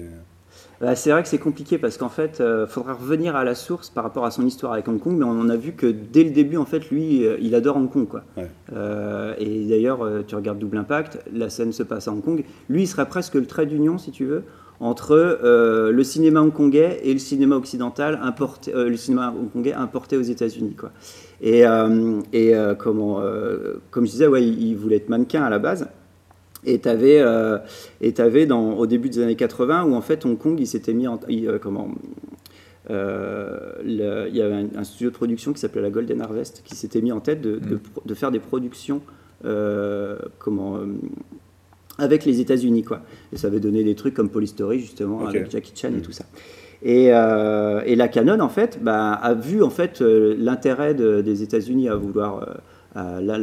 [0.80, 3.88] Bah, c'est vrai que c'est compliqué parce qu'en fait, il faudra revenir à la source
[3.90, 6.30] par rapport à son histoire avec Hong Kong, mais on a vu que dès le
[6.30, 8.24] début, en fait, lui, euh, il adore Hong Kong, quoi.
[8.36, 8.48] Ouais.
[8.72, 12.42] Euh, et d'ailleurs, euh, tu regardes Double Impact, la scène se passe à Hong Kong.
[12.68, 14.42] Lui, il serait presque le trait d'union, si tu veux,
[14.80, 20.16] entre euh, le cinéma hongkongais et le cinéma occidental importé, euh, le cinéma hongkongais importé
[20.16, 20.90] aux États-Unis, quoi.
[21.42, 23.20] Et, euh, et comment,
[23.90, 25.86] comme je disais, ouais, il, il voulait être mannequin à la base.
[26.64, 27.22] Et tu avais,
[28.52, 31.18] au début des années 80 où en fait Hong Kong il s'était mis en.
[31.28, 31.88] il, comment
[32.90, 36.62] euh, le- il y avait un, un studio de production qui s'appelait la Golden Harvest
[36.64, 37.60] qui s'était mis en tête de,
[38.04, 39.00] de faire des productions
[39.44, 40.78] euh, comment,
[42.00, 42.82] avec les États-Unis.
[42.82, 43.02] quoi.
[43.32, 46.24] Et ça avait donné des trucs comme Polystory justement avec Jackie Chan et tout ça.
[46.82, 51.20] Et, euh, et la Canon, en fait, bah, a vu en fait euh, l'intérêt de-
[51.20, 52.40] des États-Unis à vouloir,
[52.96, 53.38] euh, la-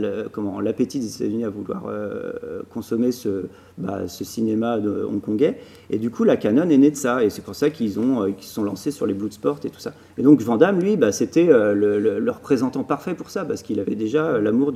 [0.61, 3.45] l'appétit des États-Unis à vouloir euh, consommer ce,
[3.77, 5.57] bah, ce cinéma hongkongais.
[5.89, 7.23] Et du coup, la Canon est née de ça.
[7.23, 9.79] Et c'est pour ça qu'ils ont, euh, se sont lancés sur les Bloodsport et tout
[9.79, 9.93] ça.
[10.17, 13.61] Et donc Van Damme, lui, bah, c'était le, le- le représentant parfait pour ça, parce
[13.63, 14.71] qu'il avait déjà l'amour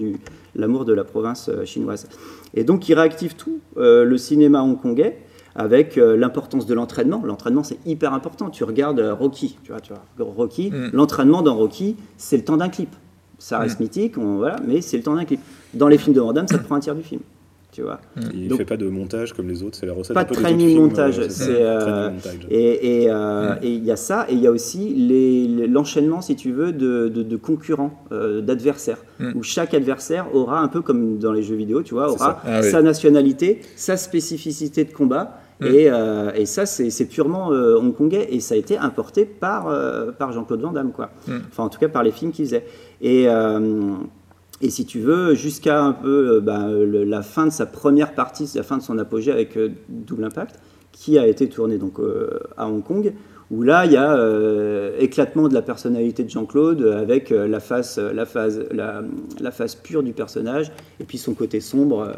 [0.86, 2.07] de la province chinoise.
[2.53, 5.17] Et donc, il réactive tout le cinéma hongkongais
[5.55, 7.21] avec l'importance de l'entraînement.
[7.25, 8.49] L'entraînement, c'est hyper important.
[8.49, 10.89] Tu regardes Rocky, tu vois, tu vois Rocky, Mm.
[10.93, 12.89] l'entraînement dans Rocky, c'est le temps d'un clip.
[13.43, 15.39] Ça reste mythique, on- voilà, mais c'est le temps d'un clip.
[15.73, 17.21] Dans les films de Van Damme, ça te prend un tiers du film.
[17.73, 18.01] tu vois.
[18.34, 20.13] Il Donc- fait pas de montage comme les autres, c'est la recette.
[20.13, 21.45] Pas un de peu des training films, montage, euh, ça.
[21.49, 22.47] euh, Training montage.
[22.49, 24.93] Et et, euh, et il y a ça, et il y a aussi
[25.69, 29.32] l'enchaînement, si tu veux, de, de- de concurrents, euh, d'adversaires, Mm.
[29.36, 32.41] où chaque adversaire aura, un peu comme dans les jeux vidéo, tu vois, aura.
[32.45, 32.69] Ah oui.
[32.69, 35.39] sa nationalité, sa spécificité de combat.
[35.62, 35.65] Mm.
[35.67, 40.12] Et, euh, et ça, c'est purement euh, hongkongais, et ça a été importé par, euh,
[40.12, 41.12] par Jean-Claude Van Damme, quoi.
[41.28, 41.32] Mm.
[41.50, 42.65] Enfin, en tout cas, par les films qu'il faisait.
[43.02, 43.28] Et,
[44.63, 48.63] et si tu veux, jusqu'à un peu le- la fin de sa première partie, la
[48.63, 50.60] fin de son apogée avec euh, Double Impact,
[50.91, 53.13] qui a été tourné donc euh, à Hong Kong,
[53.50, 57.97] où là il y a euh, éclatement de la personnalité de Jean-Claude avec la face,
[57.97, 59.02] la phase, la,
[59.39, 62.12] la face pure du personnage et puis son côté sombre,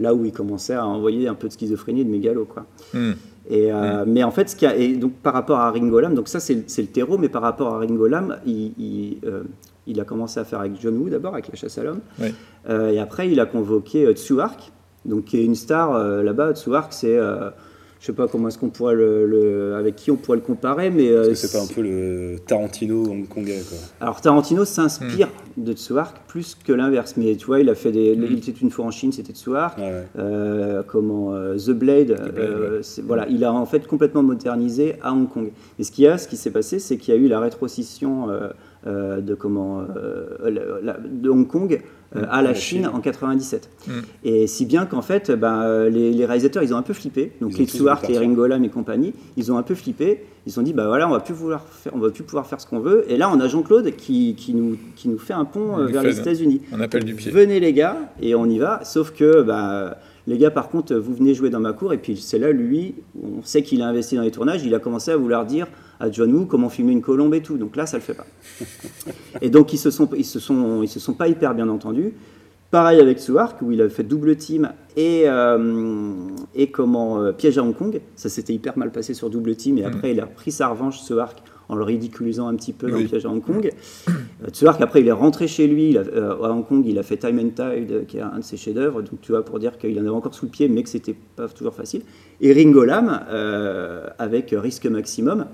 [0.00, 2.66] là où il commençait à envoyer un peu de schizophrénie et de mégalo quoi.
[2.94, 3.12] Hmm.
[3.48, 6.28] Et, euh, Mais en fait, ce a, et donc par rapport à Ringo Lam, donc
[6.28, 9.42] ça c'est le- terreau, mais par rapport à Ringo Lam, il, il, euh,
[9.86, 12.00] il a commencé à faire avec John Woo d'abord, avec La chasse à l'homme.
[12.20, 12.28] Oui.
[12.68, 14.70] Euh, et après, il a convoqué Tsuark,
[15.04, 16.54] donc qui est une star là-bas.
[16.54, 17.18] Tsuark, c'est,
[18.00, 20.88] je sais pas comment est-ce qu'on pourrait le, le- avec qui on pourrait le comparer,
[20.90, 26.16] mais euh, c'est pas un peu le Tarantino hongkongais quoi alors Tarantino s'inspire de Tsuark
[26.26, 28.24] plus que l'inverse, mais tu vois, il a fait des, Hmm.
[28.30, 29.76] il était une fois en Chine, c'était Tsuark.
[29.78, 30.04] Ouais, ouais.
[30.18, 35.12] Euh, comment euh, The Blade, Blade, euh, voilà, il a en fait complètement modernisé à
[35.12, 35.50] Hong Kong.
[35.78, 37.40] Et ce qu'il y a, ce qui s'est passé, c'est qu'il y a eu la
[37.40, 38.48] rétrocession euh,
[38.86, 41.78] euh, de comment euh, la- la- de Hong Kong euh,
[42.16, 43.70] à la Chine, en 97.
[43.86, 43.92] Mm.
[44.24, 47.32] Et si bien qu'en fait, ben, euh, les, les réalisateurs, ils ont un peu flippé.
[47.40, 48.20] Donc ont Tsuark voulu et partir.
[48.20, 50.24] Ringo Lam et compagnie, ils ont un peu flippé.
[50.46, 52.46] Ils se sont dit, bah voilà, on va plus vouloir faire, on va plus pouvoir
[52.46, 53.04] faire ce qu'on veut.
[53.08, 56.02] Et là, on a Jean-Claude qui, qui nous qui nous fait un pont euh, vers
[56.02, 56.62] les États-Unis.
[56.72, 57.30] Un appel du pied.
[57.30, 58.80] Venez les gars, et on y va.
[58.84, 61.92] Sauf que, bah, les gars, par contre, vous venez jouer dans ma cour.
[61.92, 64.64] Et puis c'est là, lui, on sait qu'il a investi dans les tournages.
[64.64, 65.66] Il a commencé à vouloir dire
[66.00, 67.56] à John Woo comment filmer une colombe et tout.
[67.58, 68.26] Donc là, ça le fait pas.
[69.40, 72.14] et donc ils se sont, ils se sont, ils se sont pas hyper bien entendus.
[72.70, 77.58] Pareil avec Suark, où il a fait double team et, euh, et comment euh, piège
[77.58, 78.00] à Hong Kong.
[78.14, 79.78] Ça s'était hyper mal passé sur double team.
[79.78, 82.98] Et après, il a pris sa revanche, Suark, en le ridiculisant un petit peu dans
[83.04, 83.72] piège à Hong Kong.
[84.08, 86.96] Euh, Tsuark, après, il est rentré chez lui il a- euh, à Hong Kong, il
[87.00, 89.02] a fait Time and Tide, qui est un de ses chefs-d'œuvre.
[89.02, 91.16] Donc, tu vois, pour dire qu'il en avait encore sous le pied, mais que c'était
[91.34, 92.02] pas toujours facile.
[92.40, 95.46] Et Ringo Lam, euh, avec Risque Maximum.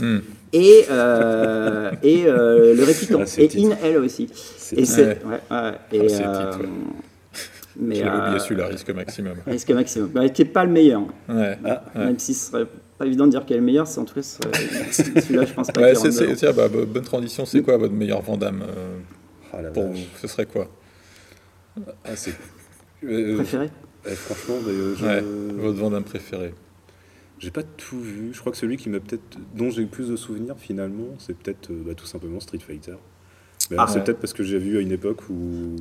[0.00, 0.18] Hmm.
[0.52, 3.20] Et, euh, et euh, le répliquant.
[3.20, 3.72] Ah, et titre.
[3.72, 4.28] In Elle aussi.
[4.34, 5.02] C'est Et très- c'est.
[5.24, 5.40] Ouais.
[5.50, 6.68] ouais, ouais, et, Ah, c'est le euh, titre, ouais.
[7.76, 9.34] mais, l'avais oublié euh, celui-là, risque maximum.
[9.46, 10.08] Risque Maximum.
[10.08, 11.02] Bah, qui n'est pas le meilleur.
[11.28, 11.58] Ouais.
[11.64, 12.04] Ah, Ouais.
[12.06, 12.66] Même si ce serait
[12.98, 15.68] pas évident de dire quel est le meilleur, c'est en tout cas celui-là, je pense
[15.68, 17.44] pas Ouais, c'est, tiens, bah, bo- bonne transition.
[17.46, 18.98] C'est quoi votre meilleur Vandame euh,
[19.52, 19.96] ah pour vache.
[19.98, 20.68] vous Ce serait quoi
[22.04, 22.34] Ah, c'est.
[23.04, 23.70] Euh, préféré.
[24.06, 25.22] euh, franchement, d'ailleurs, je- Ouais,
[25.62, 26.54] votre Vandame préféré.
[27.42, 28.30] J'ai pas tout vu.
[28.32, 29.22] Je crois que celui qui m'a peut-être,
[29.56, 32.94] dont j'ai le plus de souvenirs finalement, c'est peut-être euh, bah, tout simplement Street Fighter.
[33.70, 33.92] Mais alors, Ah.
[33.92, 34.04] c'est Ouais.
[34.04, 35.76] peut-être parce que j'ai vu à une époque où,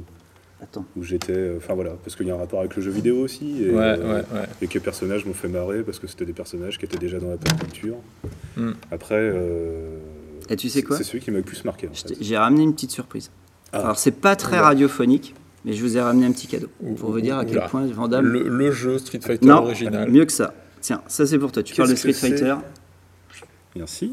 [0.61, 0.85] Attends.
[0.97, 1.33] où j'étais.
[1.37, 3.63] euh, Enfin voilà, parce qu'il y a un rapport avec le jeu vidéo aussi.
[3.63, 4.45] Et, Ouais, euh, ouais, ouais.
[4.61, 7.19] et que les personnages m'ont fait marrer parce que c'était des personnages qui étaient déjà
[7.19, 7.97] dans la pop culture.
[8.57, 8.71] Hmm.
[8.91, 9.15] Après.
[9.19, 9.97] euh,
[10.49, 10.97] Et tu sais quoi?
[10.97, 11.89] C'est celui qui m'a le plus marqué.
[12.19, 13.29] J'ai ramené une petite surprise.
[13.73, 13.79] Ah.
[13.79, 16.67] Alors, c'est pas très radiophonique, mais je vous ai ramené un petit cadeau.
[16.97, 17.67] Pour vous dire à quel oula.
[17.69, 18.25] point Vandame.
[18.25, 20.09] Le, le jeu Street Fighter Non, original.
[20.11, 20.53] mieux que ça.
[20.81, 21.63] Tiens, ça c'est pour toi.
[21.63, 22.55] Tu parles de Street Fighter.
[23.75, 24.11] Merci.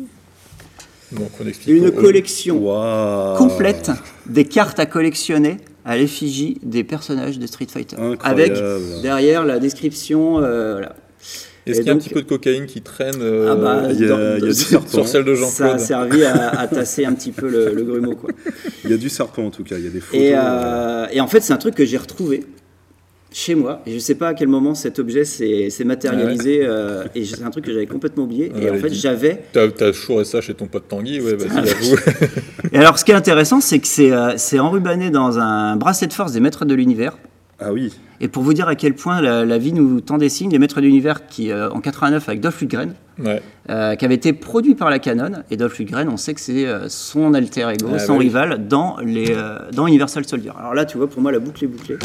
[1.12, 1.74] Donc on explique.
[1.76, 2.60] Une collection
[3.36, 3.90] complète
[4.26, 7.96] des cartes à collectionner à l'effigie des personnages de Street Fighter.
[8.22, 8.52] Avec
[9.02, 10.38] derrière la description.
[10.42, 10.96] euh, voilà.
[11.66, 13.82] Est-ce Et qu'il y a un petit peu de cocaïne qui traîne euh, Ah bah,
[13.92, 14.88] Il y a, dans- il y a dans- du serpent.
[14.88, 17.82] sur celle de Ça a Jean-Claude servi à, à tasser un petit peu le, le
[17.84, 18.14] grumeau.
[18.14, 18.30] Quoi.
[18.84, 19.76] Il y a du serpent en tout cas.
[19.76, 20.18] Il y a des photos.
[20.18, 22.44] Et, euh, euh, et en fait, c'est un truc que j'ai retrouvé
[23.32, 23.80] chez moi.
[23.86, 26.60] Et je sais pas à quel moment cet objet s'est matérialisé.
[26.62, 28.50] euh, et c'est un truc que j'avais complètement oublié.
[28.60, 29.42] et en fait, j'avais.
[29.52, 31.96] T'as, t'as chouré ça chez ton pote Tanguy Ouais, vas-y, avoue.
[32.72, 36.06] Et alors, ce qui est intéressant, c'est que c'est euh, c'est enrubanné dans un bracelet
[36.08, 37.16] de force des maîtres de l'univers.
[37.60, 37.92] Ah oui.
[38.20, 40.58] Et pour vous dire à quel point la, la vie nous tend des signes, les
[40.58, 43.42] maîtres de l'univers qui, euh, en 89, avec Dolph Lundgren, Ouais.
[43.70, 45.32] euh, qui avait été produit par la Canon.
[45.50, 48.24] Et Dolph Lundgren, on sait que c'est euh, son alter ego, Ah, son oui.
[48.26, 49.34] rival dans, les,
[49.72, 50.52] dans Universal Soldier.
[50.58, 51.96] Alors là, tu vois, pour moi, la boucle est bouclée.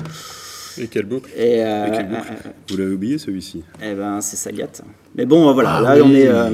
[0.80, 3.64] Et quelle boucle Et, euh, Et quelle euh, boucle euh, Vous l'avez oublié celui-ci.
[3.84, 4.70] eh ben, c'est Sagat.
[5.16, 6.02] Mais bon, voilà, Ah là, oui.
[6.06, 6.50] on est, euh,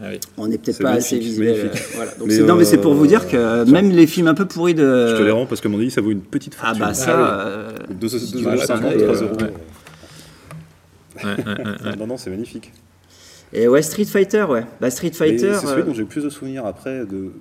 [0.00, 0.20] Ah oui.
[0.36, 1.66] on est peut-être pas assez visuel.
[1.66, 2.12] euh, voilà.
[2.14, 4.74] Donc Mais, non, mais c'est pour vous dire que même les films un peu pourris
[4.74, 5.08] de.
[5.08, 6.84] Je te les rends parce qu'à mon avis, ça vaut une petite Ah fortune.
[6.84, 7.14] bah ça.
[7.18, 9.36] Ah veux ça, cinquante, ouais, trois ouais, euros.
[11.98, 12.72] Non, non, c'est magnifique.
[13.52, 14.64] Et ouais, Street Fighter, ouais.
[14.80, 15.54] Bah, Street Fighter.
[15.60, 17.06] C'est celui euh, dont j'ai le plus de souvenirs après.
[17.06, 17.32] De...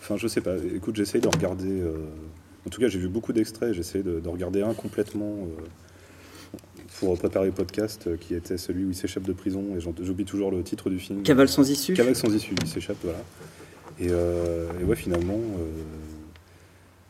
[0.00, 0.52] Enfin, je sais pas.
[0.74, 1.82] Écoute, j'essaye de regarder.
[2.66, 3.72] En tout cas, j'ai vu beaucoup d'extraits.
[3.72, 6.58] J'essaie de, de regarder un complètement euh,
[7.00, 9.64] pour préparer le podcast, euh, qui était celui où il s'échappe de prison.
[9.76, 11.22] Et j'oublie toujours le titre du film.
[11.22, 11.94] Cavale sans issue.
[11.94, 12.54] Cavale sans issue.
[12.62, 13.18] Il s'échappe, voilà.
[14.00, 15.38] Et, euh, et ouais, finalement.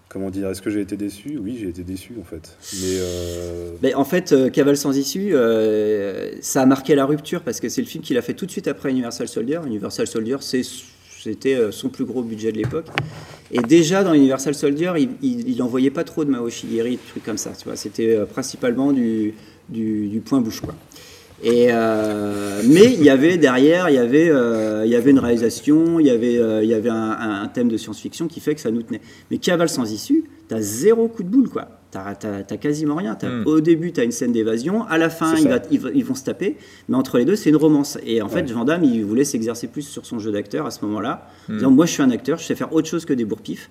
[0.08, 1.38] comment dire, est-ce que j'ai été déçu?
[1.38, 2.56] Oui, j'ai été déçu en fait.
[2.74, 7.40] Mais, euh, Mais en fait, euh, Cavale sans issue, euh, ça a marqué la rupture
[7.40, 9.60] parce que c'est le film qu'il a fait tout de suite après Universal Soldier.
[9.66, 12.88] Universal Soldier, c'était son plus gros budget de l'époque.
[13.52, 16.98] Et déjà dans Universal Soldier, il, il, il envoyait pas trop de Mao Shigeru, de
[17.10, 17.52] trucs comme ça.
[17.74, 19.34] C'était euh, principalement du,
[19.68, 20.62] du, point bouche.
[21.44, 25.18] Et euh, mais il y avait derrière, il y avait, euh, il y avait une
[25.18, 28.55] réalisation, il y avait, euh, il y avait un, un thème de science-fiction qui fait
[28.55, 29.00] que ça nous tenait.
[29.31, 31.68] Mais Cavale sans issue, t'as zéro coup de boule quoi.
[31.90, 33.14] T'as, t'as- t'as quasiment rien.
[33.16, 33.46] T'as- Mm.
[33.46, 34.85] Au début, t'as une scène d'évasion.
[34.87, 36.57] À la fin, il va- ils, vont se taper.
[36.88, 37.98] Mais entre les deux, c'est une romance.
[38.07, 38.52] Et en fait, Ouais.
[38.52, 41.28] Van Damme, il voulait s'exercer plus sur son jeu d'acteur à ce moment-là.
[41.48, 41.52] Mm.
[41.52, 43.68] En disant, moi, je suis un acteur, je sais faire autre chose que des bourpifs.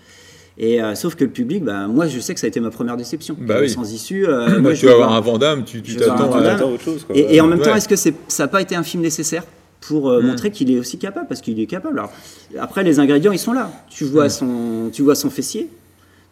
[0.57, 2.69] Et euh, sauf que le public, bah, moi, je sais que ça a été ma
[2.71, 3.35] première déception.
[3.39, 3.69] Bah oui.
[3.69, 4.25] Sans issue.
[4.27, 6.27] euh, Moi, moi, tu je vas avoir voir- un Vandame, tu t'attends à.
[6.27, 6.55] Van Damme.
[6.57, 7.03] Attends, autre chose.
[7.05, 7.15] Quoi.
[7.17, 9.43] Et, et en même temps, est-ce que ça n'a pas été un film nécessaire
[9.79, 10.25] pour euh, Mm.
[10.27, 11.27] montrer qu'il est aussi capable?
[11.27, 11.97] Parce qu'il est capable.
[11.99, 12.11] Alors,
[12.59, 13.71] après, les ingrédients, ils sont là.
[13.89, 14.29] Tu vois, Mm.
[14.29, 15.69] son, tu vois son fessier.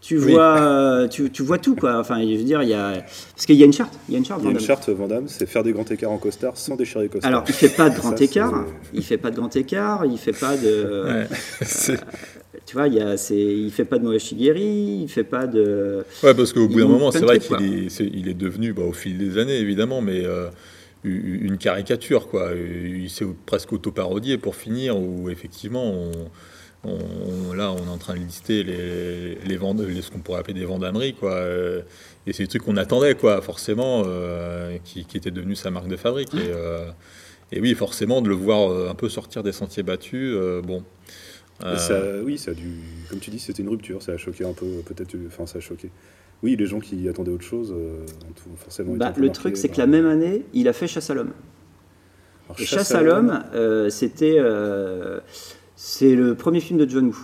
[0.01, 1.99] Tu vois, tu, tu vois tout quoi.
[1.99, 2.93] Enfin, je veux dire, il y a
[3.36, 3.93] parce qu'il y a une charte.
[4.08, 4.39] Il y a une charte.
[4.41, 6.77] Il y a Van une charte Vandame, c'est faire des grands écarts en costard sans
[6.77, 7.27] déchirer les costards.
[7.29, 8.63] Alors, il fait pas de grand écart.
[8.93, 10.05] Il fait pas de grand écart.
[10.05, 11.03] Il fait pas de.
[11.05, 11.27] Ouais.
[12.69, 14.99] Tu vois, il y a, c'est, il fait pas de mauvais shigeri.
[15.01, 16.05] Il fait pas de.
[16.21, 18.93] Ouais, parce qu'au bout d'un moment, c'est vrai qu'il est, il est devenu, bah, au
[18.93, 20.49] fil des années évidemment, mais euh,
[21.03, 22.51] une caricature, quoi.
[22.55, 26.12] Il s'est presque auto-parodié pour finir, où effectivement, on,
[26.91, 30.41] on- là, on est en train de lister les, les, vend- les- ce qu'on pourrait
[30.41, 31.34] appeler des vendameries, quoi.
[31.34, 31.82] Euh,
[32.27, 35.88] Et c'est des trucs qu'on attendait, quoi, forcément, euh, qui, qui étaient devenus sa marque
[35.88, 36.36] de fabrique.
[36.36, 36.86] Et, euh,
[37.51, 40.84] et oui, forcément, de le voir un peu sortir des sentiers battus, bon.
[41.63, 42.69] Euh, ça, oui, ça a dû,
[43.10, 45.62] comme tu dis, c'était une rupture, ça a choqué un peu, peut-être, enfin, ça a
[45.62, 45.89] choqué.
[46.41, 49.32] Oui, les gens qui attendaient autre chose euh, ont tout- forcément été Bah, le marqués
[49.39, 51.32] truc, c'est que la même année, il a fait Chasse à l'homme.
[52.58, 55.19] Et Chasse à l'homme, euh, c'était euh,
[55.76, 57.15] c'est le premier film de John Woo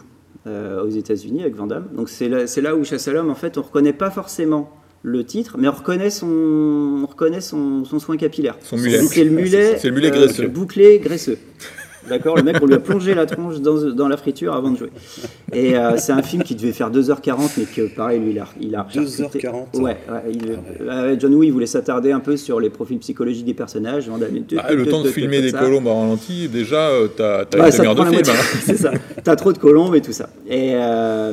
[0.47, 1.87] euh, aux États-Unis avec Van Damme.
[1.95, 4.69] Donc c'est là, c'est là où Chasse à l'homme, en fait, on reconnaît pas forcément
[5.01, 8.57] le titre, mais on reconnaît son, on reconnaît son, son soin capillaire.
[8.63, 9.01] Son mulet.
[9.03, 10.47] C'est le mulet, C'est le mulet euh, graisseux.
[10.49, 11.37] bouclé, graisseux.
[12.09, 14.77] D'accord, le mec, on lui a plongé la tronche dans, dans la friture avant de
[14.77, 14.89] jouer.
[15.53, 18.47] Et euh, c'est un film qui devait faire 2h40, mais que pareil, lui, il a,
[18.61, 19.79] il a 2h40.
[19.79, 19.97] Ouais, ouais,
[20.31, 20.57] il-
[20.89, 24.07] Ah ouais, John Woo, il voulait s'attarder un peu sur les profils psychologiques des personnages.
[24.09, 27.69] Van Damme, Ah, le temps de filmer des colombes en ralenti, déjà, euh, t'as Ouais,
[27.69, 28.35] une demi-heure prend de la film.
[28.37, 28.59] hein.
[28.65, 28.91] c'est ça.
[29.23, 30.29] T'as trop de colombes et tout ça.
[30.47, 31.31] Et euh,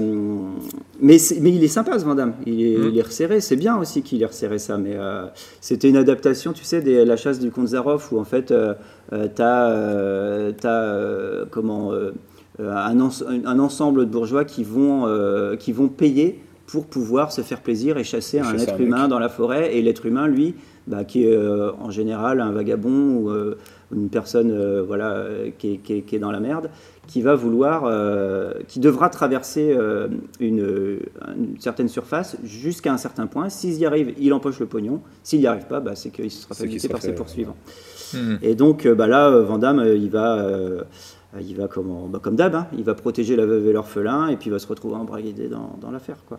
[1.03, 2.33] mais, mais il est sympa ce Van Damme.
[2.47, 2.89] Il est, Mm.
[2.93, 3.41] il est resserré.
[3.43, 4.79] C'est bien aussi qu'il ait resserré ça.
[4.79, 5.27] Mais euh,
[5.61, 8.73] c'était une adaptation, tu sais, de la chasse du comte Zaroff où en fait euh,
[9.13, 11.93] euh, t'as euh, t'as, euh, comment
[12.59, 15.07] un, un ensemble de bourgeois qui vont
[15.59, 19.19] qui vont payer pour pouvoir se faire plaisir et chasser un être un humain dans
[19.19, 19.77] la forêt.
[19.77, 20.55] Et l'être humain, lui,
[20.87, 23.57] bah, qui est euh, en général un vagabond ou euh,
[23.95, 25.25] une personne euh, voilà,
[25.59, 26.71] qui, est, qui est- qui est dans la merde,
[27.07, 27.83] qui va vouloir,
[28.69, 29.77] qui devra traverser
[30.41, 30.99] une,
[31.37, 33.49] une certaine surface jusqu'à un certain point.
[33.49, 35.01] S'il y arrive, il empoche le pognon.
[35.23, 37.57] S'il n'y arrive pas, bah, c'est qu'il sera buté sera par ses poursuivants.
[38.15, 38.39] Mhm.
[38.43, 40.47] Et donc bah, là, Van Damme, euh, il va,
[41.41, 44.37] il va comment, bah, comme d'hab, hein, il va protéger la veuve et l'orphelin et
[44.37, 46.19] puis il va se retrouver embrigadé dans, dans l'affaire.
[46.29, 46.39] Quoi.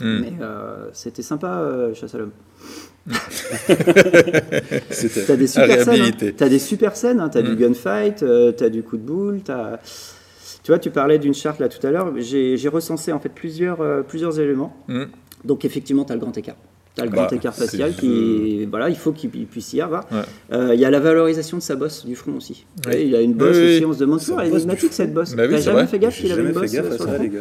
[0.00, 0.20] Mhm.
[0.20, 2.32] Mais euh, c'était sympa, euh, Chasse à l'homme.
[4.90, 6.02] C'était T'as des super scènes.
[6.02, 6.32] hein.
[6.36, 7.20] T'as des super scènes.
[7.20, 7.28] hein.
[7.28, 7.56] T'as du Mm.
[7.56, 9.40] gunfight, euh, t'as du coup de boule.
[9.44, 9.78] T'as...
[10.62, 12.12] Tu vois, tu parlais d'une charte là tout à l'heure.
[12.18, 14.76] J'ai, j'ai recensé en fait plusieurs, euh, plusieurs éléments.
[14.88, 15.08] Mhm.
[15.44, 16.56] Donc effectivement, t'as le grand écart.
[16.94, 20.04] T'as le Bah, grand écart facial qui, voilà, il faut qu'il puisse y avoir.
[20.12, 20.18] Ouais.
[20.52, 22.66] Euh, Il y a la valorisation de sa bosse du front aussi.
[22.86, 23.04] Oui.
[23.06, 23.78] Il a une bosse Oui, aussi.
[23.78, 23.84] oui.
[23.86, 25.34] On se demande toujours, elle est cette bosse.
[25.34, 25.86] Bah oui, T'as jamais vrai.
[25.86, 27.40] fait gaffe J'ai qu'il avait une bosse gaffe à sur le ça, front les gars.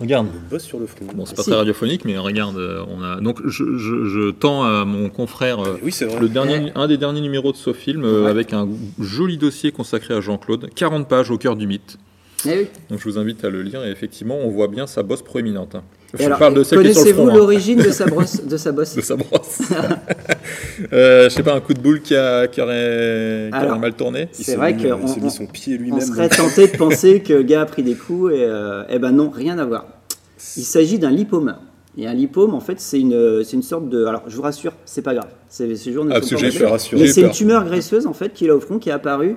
[0.00, 0.26] Regarde.
[0.50, 1.06] Bosse sur le front.
[1.14, 1.50] Bon, c'est Ah, pas si.
[1.50, 3.20] très radiophonique, mais regarde, euh, on a.
[3.20, 6.18] Donc, je, je- je tends à mon confrère euh, Oui, c'est vrai.
[6.20, 8.30] le dernier, un des derniers numéros de Sofilm euh, Ouais.
[8.30, 11.98] avec un joli dossier consacré à Jean-Claude, 40 pages au cœur du mythe.
[12.46, 12.66] Eh oui.
[12.90, 15.76] Donc, je vous invite à le lire et effectivement, on voit bien sa bosse proéminente.
[16.18, 19.00] Je alors, parle de celle Connaissez-vous hein, l'origine de sa brosse, de sa bosse de
[19.00, 19.60] sa brosse.
[20.92, 23.78] euh, je sais pas, un coup de boule qui, a, qui aurait, qui aurait Alors,
[23.78, 24.28] mal tourné.
[24.32, 26.00] C'est vrai euh, on- on- mis son pied On lui-même.
[26.00, 28.98] serait dans- tenté de penser que le gars a pris des coups et euh, eh
[28.98, 29.86] ben non, rien à voir.
[30.56, 31.56] Il s'agit d'un lipome.
[31.96, 34.04] Et un lipome, en fait, c'est une, c'est une sorte de.
[34.04, 35.28] Alors, je vous rassure, c'est pas grave.
[35.48, 36.42] C'est, ces jours ne Ah, sont pas.
[36.98, 39.36] Mais c'est une tumeur graisseuse, en fait, qu'il a au front, qui est apparue.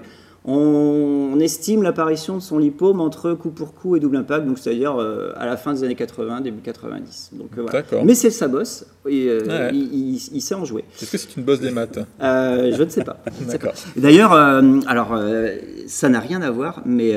[0.49, 4.95] On, estime l'apparition de son lipome entre coup pour coup et double impact, donc c'est-à-dire
[4.99, 7.29] euh, à la fin des années 80, début 90.
[7.33, 8.03] Donc, euh, voilà.
[8.05, 9.69] Mais c'est sa bosse, et euh, Ouais.
[9.73, 10.83] il, il- il sait en jouer.
[10.99, 11.99] Est-ce que c'est une bosse des maths?
[12.23, 13.17] Euh, je ne sais pas.
[13.47, 14.01] Ne.
[14.01, 15.15] D'ailleurs, euh, alors
[15.87, 17.15] ça n'a rien à voir, mais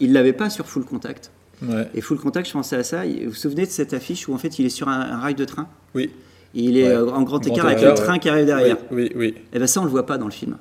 [0.00, 1.30] il l'avait pas sur Full Contact.
[1.62, 1.88] Ouais.
[1.94, 3.04] Et Full Contact, je pensais à ça.
[3.04, 5.34] Vous vous souvenez de cette affiche où en fait il est sur un, un rail
[5.36, 5.68] de train?
[5.94, 6.10] Oui.
[6.54, 7.10] et il est Ouais.
[7.12, 8.76] en grand Grand écart avec le train qui arrive derrière.
[8.90, 9.34] Oui, oui, oui.
[9.54, 10.56] Et ben ça, on le voit pas dans le film.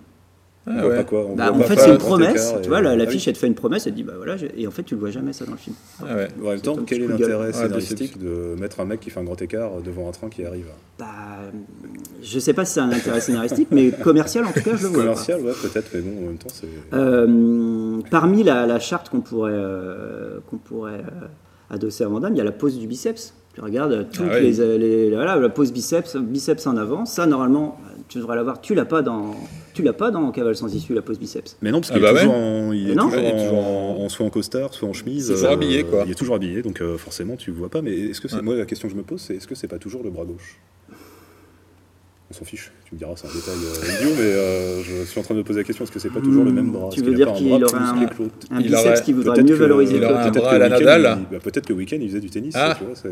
[0.68, 0.96] On Ah voit ouais.
[0.98, 1.26] pas quoi.
[1.26, 2.54] on Bah, voit en pas fait, c'est un une promesse.
[2.62, 3.30] Tu vois, la- Ah l'affiche, oui.
[3.30, 5.00] elle te fait une promesse, elle te dit, bah voilà, et en fait, tu le
[5.00, 5.76] vois jamais ça dans le film.
[6.08, 6.28] Ah ouais.
[6.44, 9.24] En même temps, quel est l'intérêt Ouais, scénaristique de mettre un mec qui fait un
[9.24, 10.68] grand écart devant un train qui arrive
[11.00, 11.06] Bah,
[12.22, 14.90] je sais pas si c'est un intérêt scénaristique, mais commercial, en tout cas, je le
[14.90, 15.00] vois.
[15.04, 16.68] Commercial, ouais, peut-être, mais bon, en même temps, c'est.
[16.94, 21.26] Euh, parmi la, la charte qu'on pourrait, euh, qu'on pourrait euh,
[21.72, 23.34] adosser à Van Damme, il y a la pose du biceps.
[23.56, 24.52] Tu regardes toutes Ah oui.
[24.56, 27.06] les, les- voilà, la pose biceps, biceps en avant.
[27.06, 28.62] Ça, normalement, tu devrais l'avoir.
[28.62, 29.32] Tu l'as pas dans,
[29.74, 31.58] tu l'as pas dans Cavale sans issue, la pose biceps.
[31.62, 32.34] Mais non, parce Ah qu'il bah est, ouais.
[32.34, 33.06] en, il est Non.
[33.06, 35.28] toujours, Il est toujours en, en- en- soit en costard, soit en chemise.
[35.28, 36.04] C'est toujours habillé, quoi.
[36.06, 37.82] Il est toujours habillé, donc euh, forcément, tu le vois pas.
[37.82, 38.42] Mais est-ce que c'est Ouais.
[38.42, 40.26] moi la question que je me pose, c'est est-ce que c'est pas toujours le bras
[40.26, 40.60] gauche?
[42.32, 42.72] On s'en fiche.
[42.86, 45.40] Tu me diras, c'est un détail euh, idiot, mais euh, je suis en train de
[45.40, 46.88] me poser la question est-ce que c'est pas toujours le même bras?
[46.90, 49.56] Tu veux dire un qu'il plus un- Un Il biceps aurait- qui voudrait Peut-être mieux
[49.56, 51.20] que- valoriser il le un peut-être bras que à la le week-end, Nadal.
[51.30, 52.54] bah, Peut-être que le week-end, il faisait du tennis.
[52.58, 52.78] Ah.
[52.78, 53.12] tu vois,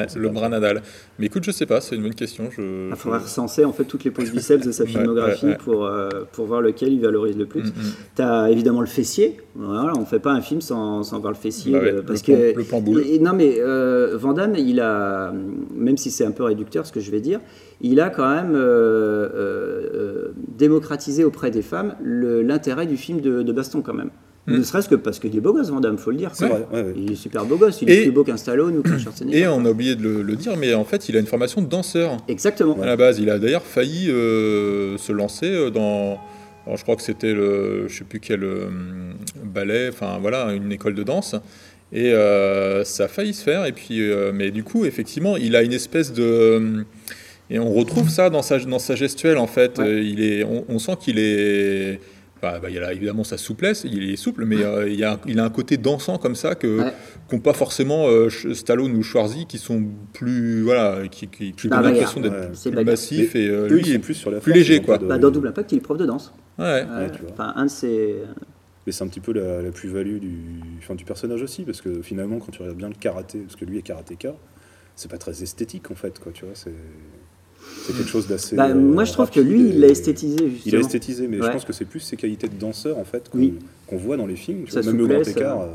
[0.00, 0.82] Ouais, le bras Nadal.
[1.20, 2.48] Mais écoute, je sais pas, c'est une bonne question.
[2.50, 5.58] Je, Il faudrait recenser en fait toutes les poses biceps de sa filmographie ouais, ouais.
[5.58, 7.62] pour, euh, pour voir lequel il valorise le plus.
[7.62, 7.92] Mm, mm.
[8.16, 9.36] Tu as évidemment le fessier.
[9.54, 11.70] Voilà, on ne fait pas un film sans, sans voir le fessier.
[11.72, 13.04] Bah ouais, euh, parce le que, le boule.
[13.20, 13.60] Non, mais
[14.16, 15.32] Van Damme, il a,
[15.76, 17.40] même si c'est un peu réducteur ce que je vais dire,
[17.80, 23.52] il a quand même euh, euh, démocratisé auprès des femmes l'intérêt du film de, de
[23.52, 24.10] baston quand même.
[24.46, 24.56] Mm.
[24.58, 26.30] Ne serait-ce que parce qu'il est beau gosse, Van Damme, faut le dire.
[26.34, 26.58] C'est quoi.
[26.70, 26.94] vrai, ouais, ouais.
[26.96, 29.38] Il est super beau gosse, il Et- est plus beau qu'un Stallone ou qu'un Schwarzenegger.
[29.40, 31.60] Et on a oublié de le, le dire, mais en fait, il a une formation
[31.62, 32.16] de danseur.
[32.28, 32.76] Exactement.
[32.80, 36.18] À la base, il a d'ailleurs failli euh, se lancer dans.
[36.66, 38.66] alors, je crois que c'était le, je sais plus quel euh,
[39.44, 41.34] ballet, enfin voilà, une école de danse.
[41.92, 43.66] Et euh, ça a failli se faire.
[43.66, 44.00] Et puis,
[44.32, 46.84] mais du coup, effectivement, il a une espèce de.
[47.50, 49.78] Et on retrouve ça dans sa, dans sa gestuelle, en fait.
[49.78, 49.84] Ouais.
[49.86, 52.00] Euh, Il est, on, on sent qu'il est.
[52.40, 55.18] bah, bah, il a évidemment sa souplesse, il est souple, mais euh, il, y a,
[55.26, 56.92] il a un côté dansant comme ça que Ouais.
[57.28, 59.84] qu'ont pas forcément euh, Stallone ou Schwarzy qui sont
[60.14, 62.70] plus voilà qui, qui, qui Bah, l'impression d'être Ouais.
[62.72, 64.96] Plus massif et euh, lui il est plus sur la plus force, léger, quoi.
[64.98, 66.32] de- Bah, dans Double Impact, il est prof de danse.
[66.58, 66.84] ouais.
[67.12, 67.52] Tu vois.
[67.56, 68.14] un de ses.
[68.86, 70.32] Mais c'est un petit peu la, la plus-value du,
[70.78, 73.66] enfin, du personnage aussi, parce que finalement, quand tu regardes bien le karaté, parce que
[73.66, 74.32] lui est karatéka,
[74.96, 76.72] c'est pas très esthétique en fait, quoi, tu vois, c'est,
[77.86, 78.56] c'est quelque chose d'assez.
[78.56, 80.80] Bah, euh, moi, je trouve que lui, et- il l'a esthétisé, Il a justement.
[80.80, 83.54] esthétisé, mais je pense que c'est plus ses qualités de danseur en fait qu'on, Oui.
[83.86, 84.64] qu'on voit dans les films.
[84.84, 85.64] Même le grand écart, euh.
[85.64, 85.68] euh,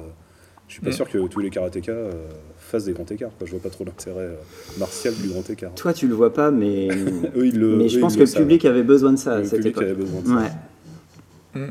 [0.67, 0.93] je suis pas Mm.
[0.93, 2.11] sûr que tous les karatékas euh,
[2.59, 3.31] fassent des grands écarts.
[3.37, 3.45] Quoi.
[3.47, 4.37] Je vois pas trop l'intérêt
[4.79, 5.73] martial du grand écart.
[5.75, 6.87] Toi, tu le vois pas, mais,
[7.35, 9.43] Eux, ils le, mais je pense que le public avait besoin de ça à le
[9.45, 9.83] cette public époque.
[9.83, 10.33] avait besoin de ça.
[11.55, 11.61] Ouais.
[11.61, 11.69] Mm.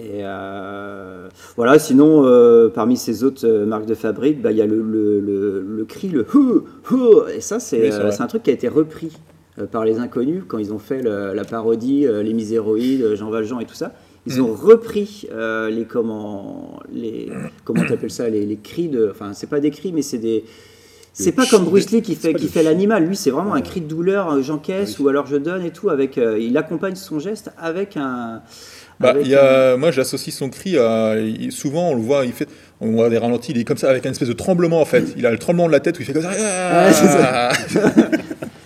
[0.00, 4.62] Et euh, voilà, sinon, euh, parmi ces autres euh, marques de fabrique, bah, il y
[4.62, 8.02] a le, le, le, le cri, le hou, hou, et ça, c'est Oui, c'est euh,
[8.02, 8.12] vrai.
[8.12, 9.18] c'est un truc qui a été repris euh,
[9.66, 13.30] par les inconnus quand ils ont fait le- la parodie, euh, les Miséroïdes, euh, Jean
[13.30, 13.92] Valjean et tout ça.
[14.26, 14.44] Ils Mm.
[14.44, 17.30] ont repris euh, les comment les
[17.64, 20.44] comment t'appelles ça les, les cris de enfin c'est pas des cris mais c'est des
[21.14, 23.80] c'est pas comme Bruce Lee qui fait qui fait l'animal lui c'est vraiment un cri
[23.80, 25.06] de douleur euh, j'encaisse Oui.
[25.06, 28.42] ou alors je donne et tout avec euh, il accompagne son geste avec un
[29.00, 31.14] Bah, avec il y a, moi, j'associe son cri à.
[31.50, 32.48] souvent, on le voit, il fait.
[32.80, 35.04] On voit des ralentis, il est comme ça, avec une espèce de tremblement en fait.
[35.16, 36.32] Il a le tremblement de la tête où il fait comme ça.
[36.92, 37.50] Ça.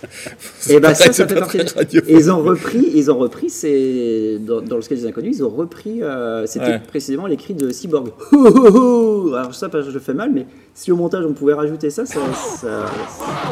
[0.69, 1.59] Et bah ça, ça fait partie.
[2.07, 5.49] ils ont repris, ils ont repris, c'est dans, dans le sketch des inconnus, ils ont
[5.49, 6.81] repris, euh, c'était Ouais.
[6.87, 8.09] précisément les cris de Cyborg.
[8.31, 12.19] Alors ça, je le fais mal, mais si au montage on pouvait rajouter ça, ça,
[12.33, 12.85] ça-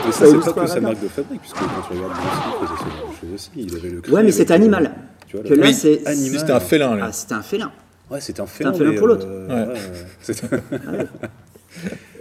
[0.05, 2.13] Mais ça ça, c'est pas que sa marque de fabrique, puisque quand tu regardes
[2.61, 3.49] faisait ce genre de choses aussi.
[3.55, 4.91] Il avait le cri Ouais, mais c'est euh, animal.
[5.27, 5.73] Tu vois, Que là, Oui.
[5.73, 6.39] c'est Animal.
[6.39, 7.01] C'était un félin, lui.
[7.05, 7.71] ah, c'était un félin.
[8.09, 8.73] Ouais, c'était un un félin.
[8.73, 9.25] félin mais, pour l'autre.
[9.27, 9.73] euh, Ouais.
[9.73, 9.79] ouais,
[10.21, 10.47] c'était-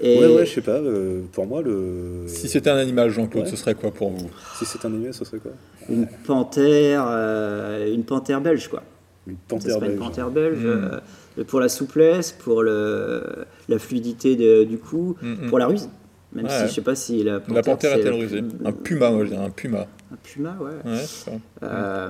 [0.03, 0.73] Et ouais, ouais, je sais pas.
[0.79, 2.25] euh, pour moi, le.
[2.27, 3.51] Si c'était un animal, Jean-Claude, Ouais.
[3.51, 4.31] ce serait quoi pour vous?
[4.59, 5.53] Si c'est un animal, ce serait quoi?
[5.89, 8.83] Une panthère, euh, une panthère belge, quoi.
[9.27, 9.99] Une panthère une belge.
[9.99, 10.91] panthère belge Mm.
[11.39, 13.23] euh, pour la souplesse, pour le,
[13.69, 15.49] la fluidité de- du coup, Mm, mm.
[15.49, 15.89] pour la ruse.
[16.33, 16.51] Même Ouais.
[16.61, 19.25] si je sais pas si la panthère, La panthère est-elle la- rusée Un puma, moi
[19.25, 19.87] je dirais un puma.
[20.13, 20.91] Un puma, ouais.
[20.91, 21.33] Ouais, c'est ça.
[21.65, 22.09] Euh,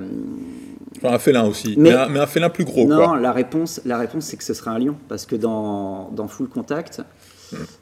[0.99, 3.19] Enfin, un félin aussi, Mais- mais, un, mais un félin plus gros, non, quoi.
[3.19, 4.97] la réponse, la réponse c'est que ce serait un lion.
[5.09, 7.01] Parce que dans, dans Full Contact,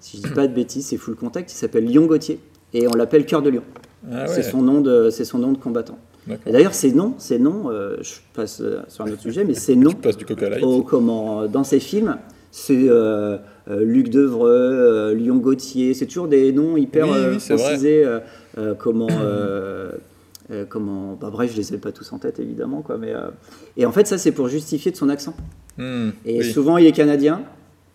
[0.00, 2.40] si je dis pas de bêtises, c'est Full Contact, il s'appelle Lion Gauthier.
[2.74, 3.62] Et on l'appelle Cœur de Lion.
[4.12, 5.98] Ah C'est son, nom de- c'est son nom de combattant.
[6.46, 9.54] Et d'ailleurs, ces noms, ces noms euh, je passe euh, sur un autre sujet, mais
[9.54, 12.18] ces noms du au- comment, dans ces films,
[12.50, 13.38] c'est euh,
[13.70, 18.04] euh, Luc Devreux, euh, Lyon Gauthier, c'est toujours des noms hyper Oui, euh, oui, francisés.
[18.04, 18.20] euh,
[18.58, 19.90] euh, comment, euh,
[20.50, 23.28] euh, comment, bah, bref, je les ai pas tous en tête évidemment, quoi, mais euh,
[23.78, 25.34] et en fait, ça c'est pour justifier de son accent.
[25.78, 26.52] Hmm, Et oui.
[26.52, 27.40] souvent, il est canadien.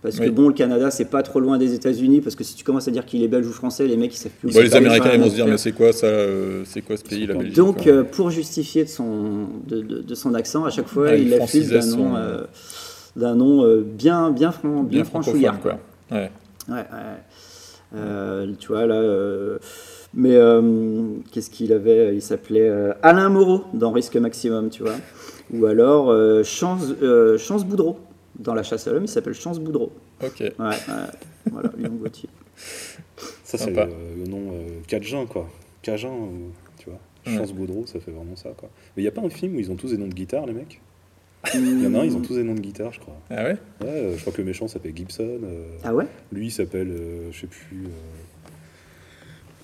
[0.04, 2.64] Parce que bon, le Canada, c'est pas trop loin des États-Unis, parce que si tu
[2.66, 4.49] commences à dire qu'il est belge ou français, les mecs ils savent plus.
[4.56, 7.04] où les Américains, ils vont se dire, mais c'est quoi ça euh, C'est quoi ce
[7.04, 10.70] pays, la Belgique Donc, euh, pour justifier de son, de, de- de son accent, à
[10.72, 12.41] chaque fois, Ouais, il il l'affile d'un nom, son- euh,
[13.16, 15.60] d'un nom euh, bien, bien, fran- bien, Bien franchouillard.
[15.62, 15.80] quoi.
[16.12, 16.30] Ouais.
[16.68, 16.84] Ouais, ouais.
[17.95, 19.58] Euh, tu vois, là, euh,
[20.16, 20.62] Mais euh,
[21.32, 24.95] qu'est-ce qu'il avait Il s'appelait euh, Alain Moreau dans Risque Maximum, tu vois.
[25.54, 27.97] Ou alors euh, Chance, euh, Chance Boudreau.
[28.39, 29.91] Dans La chasse à l'homme, il s'appelle Chance Boudreau.
[30.23, 30.39] Ok.
[30.39, 30.75] Ouais, ouais.
[31.51, 32.29] voilà, Léon Gauthier.
[33.43, 33.86] Ça, c'est le,
[34.17, 35.47] le nom euh, Cajun, quoi.
[35.81, 36.99] Cajun, euh, tu vois.
[37.27, 37.38] Ouais.
[37.38, 38.69] Chance Boudreau, ça fait vraiment ça, quoi.
[38.95, 40.45] Mais il n'y a pas un film où ils ont tous des noms de guitare,
[40.45, 40.81] les mecs?
[41.53, 43.15] Il y en a un, ils ont tous des noms de guitare, je crois.
[43.29, 43.57] Ah ouais?
[43.81, 45.39] Ouais, euh, je crois que le méchant s'appelle Gibson.
[45.43, 46.05] euh, Ah ouais?
[46.31, 47.84] lui, il s'appelle, euh, je sais plus.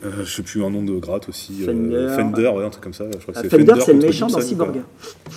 [0.04, 1.64] Euh, euh, je sais plus un nom de gratte aussi.
[1.64, 2.08] euh, Fender.
[2.16, 3.06] Fender, ouais, un truc comme ça.
[3.12, 4.82] Je crois que Ah, Fender, c'est le méchant dans Cyborg.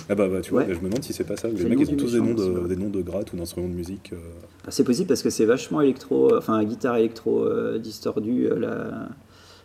[0.09, 0.67] Ah bah, bah tu vois, Ouais.
[0.67, 1.47] bah, je me demande si c'est pas ça.
[1.49, 3.67] Les le mecs, ils ont tous des noms, de, des noms de gratte ou d'instruments
[3.67, 4.11] de musique.
[4.13, 4.17] euh.
[4.65, 8.59] Ah, C'est possible parce que c'est vachement électro, euh, enfin guitare électro euh, distordue, euh,
[8.59, 9.09] la,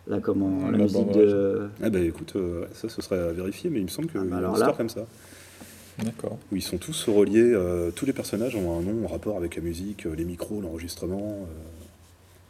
[0.09, 1.61] la, comment, la La musique bande, de.
[1.83, 4.25] Ah bah écoute, euh, ça, ce serait à vérifier, mais il me semble qu'il Ah,
[4.25, 5.07] y bah a une alors histoire là- comme ça.
[6.03, 6.39] D'accord.
[6.53, 9.57] Où ils sont tous reliés, euh, tous les personnages ont un nom en rapport avec
[9.57, 11.45] la musique, euh, les micros, l'enregistrement, euh,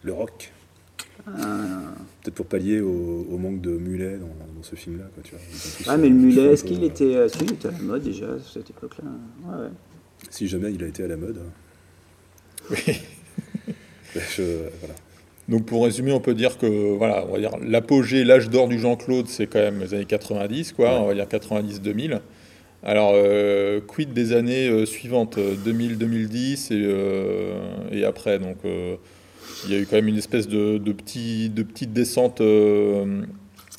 [0.02, 0.52] le rock.
[2.22, 5.04] Peut-être pour pallier au, au manque de mulet dans, dans ce film-là.
[5.86, 7.70] Ah, mais euh, le mulet, cheveux est-ce qu'il euh, était, euh, si, il était à
[7.72, 9.04] la mode déjà à cette époque-là?
[9.46, 9.70] Ouais, ouais.
[10.30, 11.38] Si jamais il a été à la mode.
[12.70, 12.76] Oui.
[14.14, 14.94] je- voilà.
[15.48, 16.66] Donc pour résumer, on peut dire que
[16.96, 20.72] voilà, on va dire l'apogée, l'âge d'or du Jean-Claude, c'est quand même les années 90,
[20.72, 20.98] quoi, Ouais.
[21.00, 22.20] on va dire 90-2000.
[22.82, 27.58] Alors, euh, quid des années euh, suivantes, euh, 2000-2010 et, euh,
[27.90, 28.96] et après Donc, euh,
[29.66, 33.22] il y a eu quand même une espèce de, de, petit, de petite descente euh,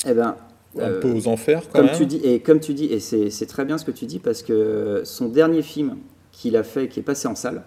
[0.08, 0.36] Eh ben,
[0.78, 1.98] un euh, peu aux enfers, quand comme même.
[1.98, 4.20] tu dis, et comme tu dis, et c'est c'est très bien ce que tu dis
[4.20, 5.98] parce que son dernier film
[6.32, 7.64] qu'il a fait, qui est passé en salle,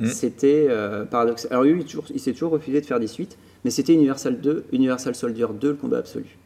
[0.00, 0.06] Mm.
[0.06, 1.52] c'était euh, paradoxal.
[1.52, 1.84] Alors lui,
[2.14, 5.68] il, s'est toujours refusé de faire des suites, mais c'était Universal 2, Universal Soldier 2,
[5.68, 6.38] le combat absolu.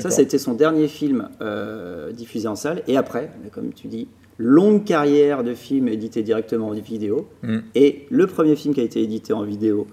[0.00, 2.82] Ça, c'était son dernier film euh, diffusé en salle.
[2.88, 7.28] Et après, comme tu dis, longue carrière de films édités directement en vidéo.
[7.42, 7.58] Mm.
[7.76, 9.86] Et le premier film qui a été édité en vidéo,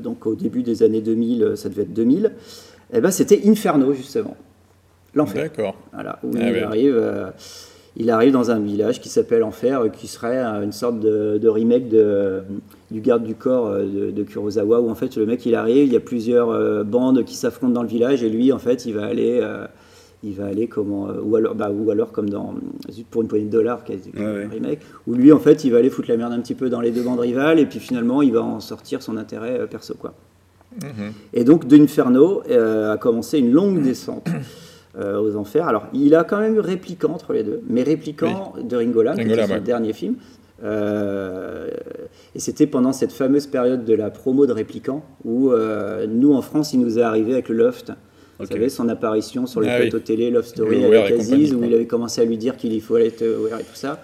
[0.00, 2.32] donc au début des années 2000, ça devait être 2000,
[2.92, 4.36] eh ben, c'était Inferno, justement.
[5.14, 5.42] L'enfer.
[5.42, 5.76] D'accord.
[5.92, 7.30] Voilà, où Ah il, arrive, euh,
[7.96, 11.38] il arrive dans un village qui s'appelle Enfer, euh, qui serait euh, une sorte de,
[11.38, 12.42] de remake de,
[12.90, 15.86] du garde du corps euh, de, de Kurosawa, où en fait le mec il arrive,
[15.86, 18.86] il y a plusieurs euh, bandes qui s'affrontent dans le village, et lui en fait
[18.86, 19.66] il va aller, euh,
[20.22, 22.54] il va aller comment, euh, ou, alors, bah, ou alors comme dans
[22.90, 25.64] Zut pour une poignée de dollars, est est Ouais, un remake, où lui en fait
[25.64, 27.66] il va aller foutre la merde un petit peu dans les deux bandes rivales, et
[27.66, 30.14] puis finalement il va en sortir son intérêt euh, perso quoi.
[30.80, 31.12] Mhm.
[31.34, 34.28] Et donc d'Inferno euh, a commencé une longue descente
[34.98, 35.68] euh, aux enfers.
[35.68, 39.16] Alors il a quand même eu Répliquant entre les deux, mais Répliquant de Ringo Lam,
[39.16, 39.60] qui était Lam, son ouais.
[39.60, 40.16] dernier film.
[40.64, 41.68] Euh,
[42.34, 46.42] et c'était pendant cette fameuse période de la promo de Répliquant où euh, nous en
[46.42, 47.92] France il nous est arrivé avec le Loft.
[48.42, 50.02] Vous savez, son apparition sur les Ah plateaux oui.
[50.02, 52.96] télé, Love Story Le avec Aziz, où il avait commencé à lui dire qu'il faut
[52.96, 54.00] être aware et tout ça.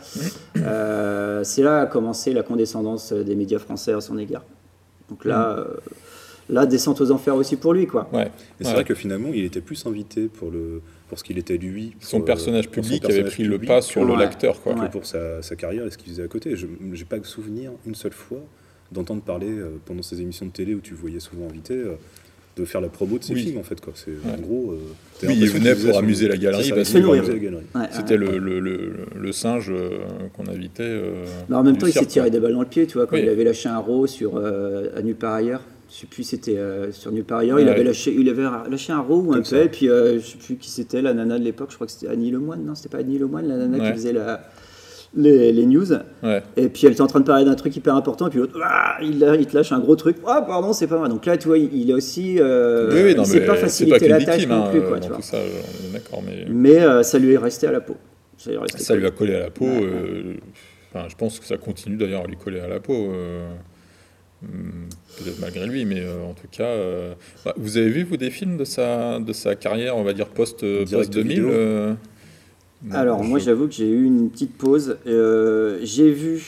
[0.57, 4.45] Euh, c'est là a commencé la condescendance des médias français à son égard.
[5.09, 5.59] Donc là, Mm.
[5.59, 5.65] euh,
[6.51, 8.09] là, descente aux enfers aussi pour lui, quoi.
[8.13, 8.27] Ouais.
[8.27, 8.31] Et
[8.61, 8.75] c'est Ouais.
[8.75, 11.95] vrai que finalement, il était plus invité pour, le, pour ce qu'il était lui.
[11.99, 14.19] pour, Son euh, personnage son public avait personnage pris le pas sur le Ouais.
[14.19, 14.75] l'acteur, quoi.
[14.75, 14.89] que Ouais.
[14.91, 16.57] pour sa, sa carrière et ce qu'il faisait à côté.
[16.57, 18.41] Je n'ai pas souvenir une seule fois
[18.93, 21.95] d'entendre parler euh, pendant ces émissions de télé où tu le voyais souvent invité euh,
[22.59, 23.43] de faire la promo de ses Oui.
[23.43, 23.93] films en fait quoi.
[23.97, 24.17] C'est Ouais.
[24.37, 24.73] en gros.
[24.73, 26.79] euh, Oui, il venait pour son- amuser la galerie, galerie.
[26.79, 26.85] Ouais,
[27.91, 28.17] C'était ouais.
[28.19, 29.91] le, le, le, le singe euh,
[30.37, 30.83] qu'on invitait.
[30.83, 32.95] euh, Mais en même temps, il s'est cirque, tiré des balles dans le pied, tu
[32.99, 33.23] vois, quand Oui.
[33.23, 35.63] il avait lâché un row sur euh, à Nulle part ailleurs.
[35.91, 37.59] Je sais plus, c'était euh, sur Nulle part ailleurs.
[37.61, 40.27] Il avait lâché, il avait lâché un row ou un peu, et puis euh, je
[40.27, 41.69] sais plus qui c'était, la nana de l'époque.
[41.71, 43.87] Je crois que c'était Annie Lemoine, non C'était pas Annie Lemoine, la nana Ouais.
[43.91, 44.43] qui faisait la,
[45.15, 45.87] les, les news.
[46.23, 46.43] Ouais.
[46.57, 48.59] Et puis elle était en train de parler d'un truc hyper important, et puis l'autre,
[48.65, 50.17] ah, il, il te lâche un gros truc.
[50.27, 51.09] Ah, pardon, c'est pas moi.
[51.09, 52.37] Donc là, tu vois, il, est aussi.
[52.39, 54.97] euh, oui, oui, non, il s'est mais pas facilité la tâche non hein, plus, quoi,
[54.99, 55.17] dans tu vois.
[55.17, 57.97] tout ça, on est d'accord, mais Mais euh, ça lui est resté à la peau.
[58.37, 59.09] Ça lui est resté ça lui collé.
[59.09, 59.65] a collé à la peau.
[59.65, 60.35] Ouais, euh,
[61.09, 63.11] je pense que ça continue d'ailleurs à lui coller à la peau.
[63.13, 63.49] euh,
[64.43, 64.89] hum,
[65.19, 66.73] Peut-être malgré lui, mais en tout cas,
[67.45, 70.29] bah, vous avez vu vous des films de sa de sa carrière, on va dire
[70.29, 71.49] post post 2000 vidéo.
[71.51, 71.97] euh, non,
[72.93, 74.99] Alors, moi, j'avoue que j'ai eu une petite pause.
[75.07, 76.43] Euh, j'ai vu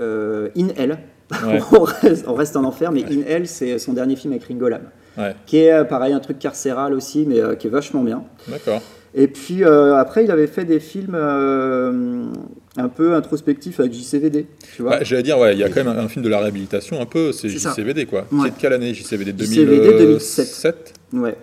[0.00, 0.98] euh, In Hell.
[1.46, 1.60] Ouais.
[1.72, 4.68] on, reste, on reste en enfer, mais In Hell, c'est son dernier film avec Ringo
[4.68, 4.82] Lam.
[5.18, 5.34] Ouais.
[5.46, 8.24] Qui est euh, pareil, un truc carcéral aussi, mais euh, qui est vachement bien.
[8.48, 8.82] D'accord.
[9.16, 14.46] Et puis après, il avait fait des films un peu introspectifs avec JCVD.
[14.74, 16.28] Tu vois Bah, J'allais dire, ouais, il y a quand même un, un film de
[16.28, 17.70] la réhabilitation un peu, c'est ça.
[17.70, 18.26] JCVD quoi.
[18.42, 21.36] C'est de quelle année JCVD JCVD 2007 Ouais.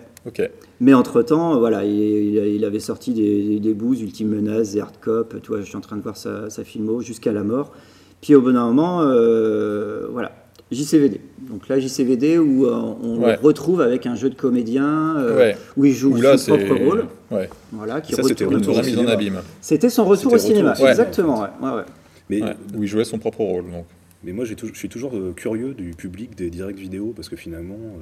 [0.80, 5.40] Mais entre-temps, voilà, il, avait sorti des, des, des bouses, Ultime Menace, The Hard Cop,
[5.42, 7.72] tu vois, je suis en train de voir sa, sa filmo, jusqu'à la mort.
[8.20, 10.30] Puis au bon moment, euh, voilà,
[10.70, 11.20] JCVD.
[11.50, 12.70] Donc là, JCVD, où euh,
[13.02, 13.32] on Ouais.
[13.36, 15.56] le retrouve avec un jeu de comédien, euh, Ouais.
[15.76, 17.04] où il joue Où là, son propre rôle.
[17.32, 17.50] Ouais.
[17.72, 19.10] Voilà, qui Ça, c'était Retour au remise en cinéma.
[19.12, 19.40] abîme.
[19.60, 21.40] C'était son retour au cinéma, exactement.
[21.42, 21.82] Ouais, ouais, ouais.
[22.30, 23.64] Mais, Ouais, Où il jouait son propre rôle.
[23.64, 23.86] Donc.
[24.22, 27.74] mais moi, je suis toujours euh, curieux du public des directs vidéo parce que finalement,
[27.74, 27.98] euh,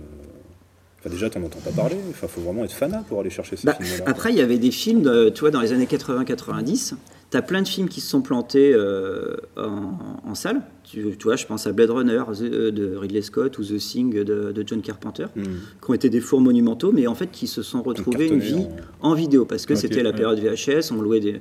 [1.00, 1.96] Enfin, déjà, t'en entends pas parler.
[2.10, 4.04] Enfin, faut vraiment être fanat pour aller chercher ces Bah, films-là.
[4.06, 6.94] après, il y avait des films, euh, tu vois, dans les années 80-90,
[7.30, 9.96] tu as plein de films qui se sont plantés euh, en,
[10.28, 10.62] en salle.
[10.82, 13.76] Tu, tu vois, je pense à Blade Runner The- euh, de Ridley Scott ou The
[13.78, 15.42] Thing de, de John Carpenter, Hmm.
[15.82, 18.66] qui ont été des fours monumentaux, mais en fait qui se sont retrouvés une vie
[19.00, 20.16] en vidéo, parce que c'était la ouais.
[20.16, 21.40] période VHS, on louait des...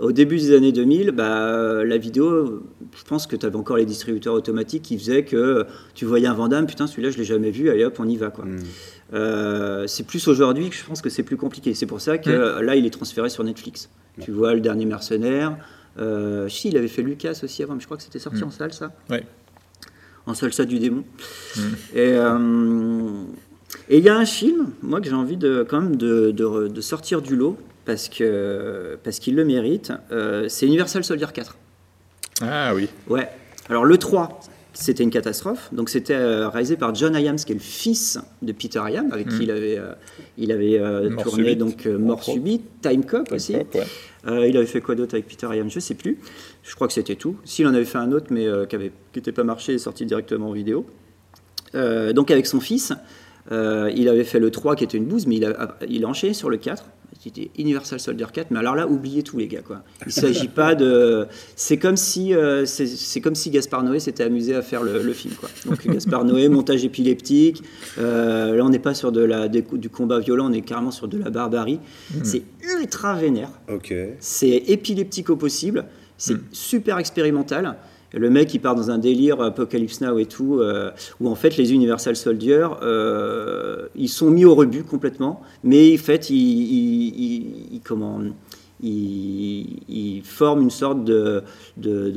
[0.00, 2.64] Au début des années 2000, bah, la vidéo,
[2.96, 6.34] je pense que tu avais encore les distributeurs automatiques qui faisaient que tu voyais un
[6.34, 8.44] Vandame, putain, celui-là, je l'ai jamais vu, allez hop, on y va, quoi.
[8.44, 8.58] Hmm.
[9.14, 11.74] Euh, c'est plus aujourd'hui que je pense que c'est plus compliqué.
[11.74, 13.88] C'est pour ça que là, il est transféré sur Netflix.
[14.20, 15.56] Tu vois, le dernier mercenaire.
[15.98, 18.48] Euh, si, il avait fait Lucas aussi avant, mais je crois que c'était sorti Mm.
[18.48, 18.92] en salle, ça.
[19.10, 19.24] Ouais.
[20.26, 21.04] En salsa du démon.
[21.56, 21.60] Mm.
[21.94, 23.22] Et euh,
[23.88, 26.68] et il y a un film, moi, que j'ai envie de, quand même de, de-
[26.68, 29.92] de sortir du lot, parce que parce qu'il le mérite.
[30.12, 31.56] Euh, c'est Universal Soldier 4.
[32.42, 32.88] Ah oui.
[33.08, 33.28] Ouais.
[33.68, 34.40] Alors le 3,
[34.78, 35.68] c'était une catastrophe.
[35.72, 39.28] Donc c'était euh, réalisé par John Hyams, qui est le fils de Peter Hyams, avec
[39.28, 39.92] qui il avait, euh,
[40.36, 41.58] il avait euh, tourné subite.
[41.58, 43.56] donc Mort subite, Time Cop aussi.
[43.56, 43.66] Ouais.
[44.48, 46.18] Il avait fait quoi d'autre avec Peter Hyams Je sais plus.
[46.62, 47.36] Je crois que c'était tout.
[47.44, 48.76] S'il en avait fait un autre, mais qui
[49.16, 50.86] n'était pas marché et sorti directement en vidéo.
[51.74, 52.92] Donc avec son fils,
[53.50, 56.34] il avait fait le 3 qui était une bouse, mais il a, il a enchaîné
[56.34, 56.84] sur le 4.
[57.58, 59.62] Universal Soldier 4, mais alors là, oubliez tout les gars.
[59.62, 59.82] Quoi.
[60.06, 61.26] Il s'agit pas de...
[61.56, 65.12] C'est comme si, euh, c'est, comme si Gaspard Noé s'était amusé à faire le, le
[65.12, 65.34] film.
[65.34, 65.48] Quoi.
[65.66, 67.62] Donc Gaspard Noé, montage épileptique.
[67.98, 70.90] Euh, là, on n'est pas sur de la, des- du combat violent, on est carrément
[70.90, 71.80] sur de la barbarie.
[72.22, 72.42] C'est
[72.78, 73.50] ultra vénère.
[73.72, 73.94] Ok.
[74.20, 75.84] C'est épileptique au possible,
[76.16, 76.42] c'est Mm.
[76.52, 77.76] super expérimental.
[78.14, 80.90] Le mec, il part dans un délire Apocalypse Now et tout, euh,
[81.20, 85.98] où en fait les Universal Soldiers, euh, ils sont mis au rebut complètement, mais en
[85.98, 88.20] fait, ils, ils- ils- comment,
[88.82, 91.42] ils, ils forment une sorte de,
[91.76, 92.10] de,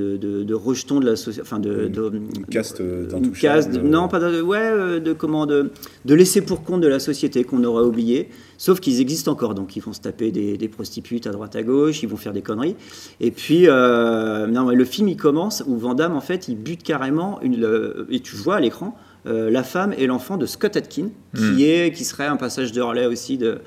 [0.43, 3.39] de, rejeton de la société, enfin de, Une caste euh, une d'intouchables.
[3.39, 5.71] caste, de- non pas de, ouais, euh, de comment de,
[6.05, 9.75] de laisser pour compte de la société qu'on aurait oublié, sauf qu'ils existent encore, donc
[9.75, 12.41] ils vont se taper des, des prostituées à droite à gauche, ils vont faire des
[12.41, 12.75] conneries.
[13.19, 16.83] Et puis euh, non, le film il commence où Van Damme en fait il bute
[16.83, 18.95] carrément une, le- et tu vois à l'écran.
[19.27, 21.59] Euh, la femme et l'enfant de Scott Atkin, qui Mm.
[21.59, 23.59] est qui serait un passage de relais aussi de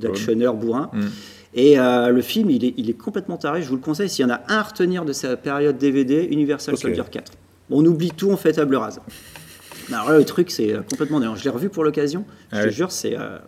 [0.00, 0.90] d'actionneur bourrin.
[0.92, 1.06] Mm.
[1.54, 3.62] Et euh, le film, il est, il est complètement taré.
[3.62, 4.08] Je vous le conseille.
[4.08, 6.80] S'il y en a un à retenir de sa période DVD, Universal Ok.
[6.80, 7.32] Soldier 4.
[7.70, 9.00] On oublie tout, on fait table rase.
[9.92, 11.36] Alors là, le truc, c'est euh, complètement dingue.
[11.36, 12.24] Je l'ai revu pour l'occasion.
[12.52, 13.16] Je Ah te jure, c'est.
[13.18, 13.38] euh,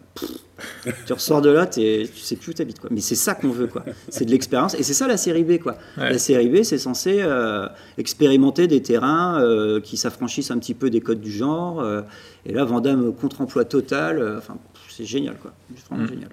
[1.07, 2.78] tu ressors de là, t'es- tu sais plus où t'habites.
[2.80, 2.88] Quoi.
[2.93, 3.66] Mais c'est ça qu'on veut.
[3.66, 3.84] quoi.
[4.09, 4.74] C'est de l'expérience.
[4.74, 5.59] Et c'est ça la série B.
[5.59, 5.76] Quoi.
[5.99, 6.11] Ouais.
[6.12, 7.66] La série B, c'est censé euh,
[7.99, 11.80] expérimenter des terrains euh, qui s'affranchissent un petit peu des codes du genre.
[11.80, 12.01] euh,
[12.47, 14.36] et là, Vandame contre-emploi total.
[14.38, 14.57] Enfin,
[14.88, 15.36] c'est génial.
[15.36, 15.53] quoi.
[15.76, 16.09] C'est vraiment Mm.
[16.09, 16.28] génial.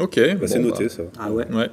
[0.00, 0.20] Ok.
[0.40, 1.02] Bah, c'est bon, noté bah, ça.
[1.18, 1.46] Ah ouais.
[1.52, 1.70] Ouais.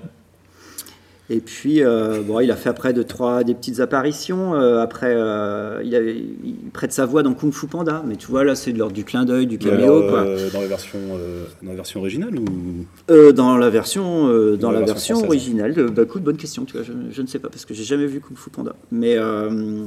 [1.33, 4.53] Et puis, euh, bon, il a fait après deux, trois, des petites apparitions.
[4.53, 8.03] euh, après, euh, il, avait, il prête sa voix dans Kung Fu Panda.
[8.05, 9.99] Mais tu vois, là, c'est de l'ordre du clin d'œil, du caméo.
[9.99, 10.19] alors, quoi.
[10.23, 12.43] euh, dans la version euh, dans la version originale ou?
[13.09, 16.65] Euh, dans la version, euh, dans Dans la la version originale, bah, écoute, bonne question.
[16.65, 18.75] Tu vois, je, je ne sais pas parce que j'ai jamais vu Kung Fu Panda.
[18.91, 19.85] Mais, euh,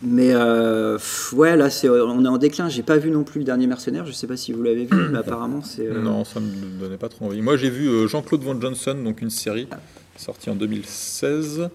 [0.00, 2.68] mais euh, pff, ouais, là, c'est, on est en déclin.
[2.70, 4.06] J'ai pas vu non plus le dernier Mercenaire.
[4.06, 5.86] Je sais pas si vous l'avez vu, mais apparemment, c'est.
[5.86, 7.42] euh, Non, ça me donnait pas trop envie.
[7.42, 9.68] Moi, j'ai vu euh, Jean-Claude Van Johnson, donc une série
[10.18, 11.68] sortie en 2016,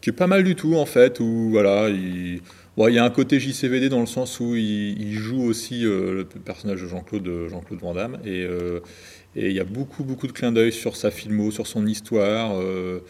[0.00, 1.20] qui est pas mal du tout en fait.
[1.20, 2.40] Où voilà, il,
[2.76, 5.84] bon, il y a un côté JCVD dans le sens où il, il joue aussi
[5.84, 8.80] euh, le personnage de Jean-Claude Jean-Claude Van Damme et euh,
[9.36, 12.58] et il y a beaucoup beaucoup de clins d'œil sur sa filmo, sur son histoire.
[12.60, 13.00] euh,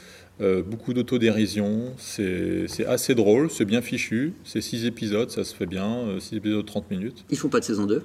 [0.62, 6.06] beaucoup d'autodérision, c'est assez drôle, c'est bien fichu, c'est 6 épisodes, ça se fait bien,
[6.20, 7.24] 6 épisodes de 30 minutes.
[7.30, 8.04] Ils font pas de saison 2.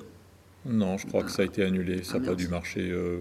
[0.66, 2.04] Non, je crois que ça a été annulé.
[2.04, 2.40] Ça Ah, n'a pas merde.
[2.40, 2.82] dû marcher.
[2.90, 3.18] euh,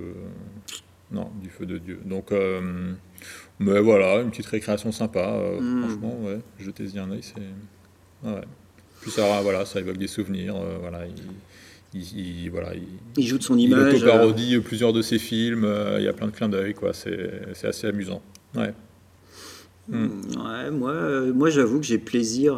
[1.13, 1.99] Non, du feu de Dieu.
[2.05, 2.93] Donc, euh,
[3.61, 5.21] mais voilà, une petite récréation sympa.
[5.35, 5.83] euh, Mm.
[5.83, 7.23] Franchement, ouais, jetez-y un œil.
[7.23, 7.35] C'est...
[8.25, 8.41] ah ouais.
[9.03, 10.57] Puis ça, voilà, ça évoque des souvenirs.
[10.57, 11.15] euh, voilà, il,
[12.01, 12.85] il- il- voilà, il,
[13.19, 13.95] Il joue de son il image.
[13.95, 15.67] euh, auto-parodie plusieurs de ses films.
[15.99, 16.95] il y a plein de clins d'œil, quoi.
[16.95, 18.23] C'est, assez amusant.
[18.55, 18.73] Ouais.
[19.89, 20.09] Mm.
[20.39, 20.95] Ouais, moi,
[21.35, 22.57] moi j'avoue que j'ai plaisir,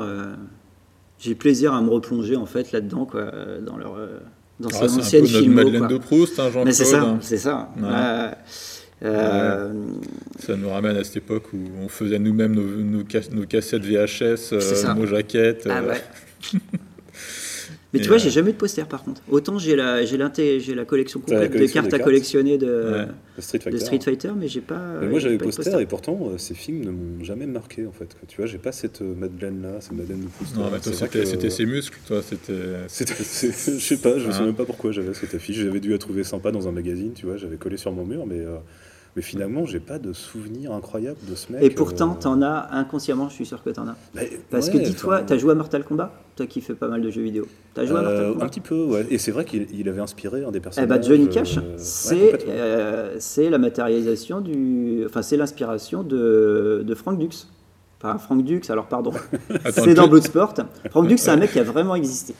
[1.18, 3.30] j'ai plaisir à me replonger en fait là-dedans, quoi,
[3.66, 3.96] dans leur,
[4.60, 5.54] dans Ah, ces c'est un anciennes peu notre films.
[5.54, 6.66] Madeleine de Proust, hein, Jean-Claude.
[6.66, 7.68] Mais c'est ça, c'est ça.
[7.76, 8.30] Ouais.
[9.02, 9.72] Euh,
[10.38, 13.02] Ça nous ramène à cette époque où on faisait nous-mêmes nos, nos,
[13.32, 15.66] nos cassettes VHS, euh, C'est nos jaquettes.
[15.68, 16.02] ah euh, ouais.
[17.94, 19.22] Mais Et, tu vois, euh, j'ai jamais de poster par contre.
[19.30, 22.02] Autant j'ai la, j'ai l'inté- j'ai la collection T'as la complète de cartes à cartes
[22.02, 23.06] collectionner de, Ouais.
[23.42, 24.98] Street de Fighter Street Fighter, mais j'ai pas.
[25.00, 27.86] Mais moi j'avais pas de poster et pourtant euh, ces films ne m'ont jamais marqué
[27.86, 28.06] en fait.
[28.06, 28.22] quoi.
[28.28, 30.56] Tu vois, j'ai pas cette euh, Madeleine là, cette Madeleine de Proust.
[30.56, 32.52] Non, mais toi, c'était, que- c'était ses muscles, toi, c'était...
[32.88, 34.32] Je sais pas, je Hein.
[34.32, 35.56] sais même pas pourquoi j'avais cette affiche.
[35.58, 38.26] J'avais dû la trouver sympa dans un magazine, tu vois, j'avais collé sur mon mur,
[38.26, 38.56] mais euh,
[39.16, 41.62] Mais finalement, j'ai pas de souvenir incroyable de ce mec.
[41.62, 43.96] Et pourtant, euh, t'en as inconsciemment, je suis sûr que t'en as.
[44.50, 47.10] Parce ouais, que dis-toi, t'as joué à Mortal Kombat Toi qui fais pas mal de
[47.10, 47.46] jeux vidéo.
[47.74, 49.06] T'as joué à Mortal euh, Kombat un petit peu, ouais.
[49.10, 50.88] Et c'est vrai qu'il il avait inspiré un des Eh personnages.
[50.88, 55.04] ben, Johnny euh, Cash, c'est euh, c'est la matérialisation du.
[55.06, 57.46] Enfin, c'est l'inspiration de, de Frank Dux.
[58.04, 59.12] Enfin, Frank Dux, alors pardon.
[59.70, 60.52] C'est dans Bloodsport.
[60.90, 62.34] Frank Dux, c'est un mec qui a vraiment existé.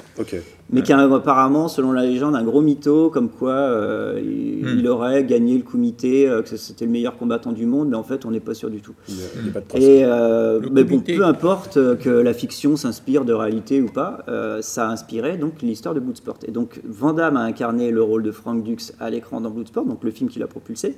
[0.71, 4.79] Mais qui a apparemment, selon la légende, un gros mytho, comme quoi euh, il, Hmm.
[4.79, 8.03] il aurait gagné le comité, euh, que c'était le meilleur combattant du monde, mais en
[8.03, 8.95] fait, on n'est pas sûr du tout.
[9.09, 9.83] Il n'y a, il y a pas de.
[9.83, 14.63] Et euh, mais bon, peu importe que la fiction s'inspire de réalité ou pas, euh,
[14.63, 16.39] ça a inspiré donc l'histoire de Bloodsport.
[16.47, 19.85] Et donc Van Damme a incarné le rôle de Frank Dux à l'écran dans Bloodsport,
[19.85, 20.97] donc le film qui l'a propulsé.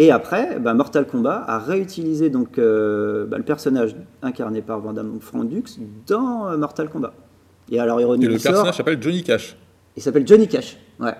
[0.00, 4.92] Et après, bah, Mortal Kombat a réutilisé donc euh, bah, le personnage incarné par Van
[4.92, 5.64] Damme, donc Frank Dux,
[6.06, 7.12] dans euh, Mortal Kombat.
[7.70, 9.56] Et alors ironie Et le du sort, personnage s'appelle Johnny Cash.
[9.96, 10.76] il s'appelle Johnny Cash.
[11.00, 11.14] Ouais.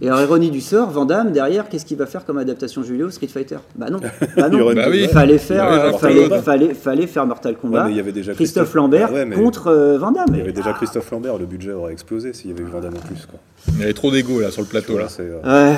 [0.00, 2.92] Et alors, ironie du sort, Van Damme, derrière, qu'est-ce qu'il va faire comme adaptation jeu
[2.92, 3.58] vidéo Street Fighter?
[3.76, 4.00] Bah non.
[4.36, 4.64] Bah non.
[4.72, 5.00] Bah une- oui.
[5.02, 6.42] Il fallait faire, Bah oui, euh, Mortal fallait, Kombat.
[6.42, 7.84] fallait, fallait faire Mortal Ouais, Kombat.
[7.84, 10.26] mais il y avait déjà Christophe, Christophe- Lambert Ouais, mais- contre euh, Van Damme.
[10.30, 10.76] Il y avait déjà Ah.
[10.78, 13.26] Christophe Lambert, le budget aurait explosé s'il y avait eu Vandame en plus.
[13.26, 13.38] Quoi.
[13.74, 14.96] Il y avait trop d'ego là sur le plateau.
[14.96, 15.06] Là.
[15.20, 15.76] euh, Ouais.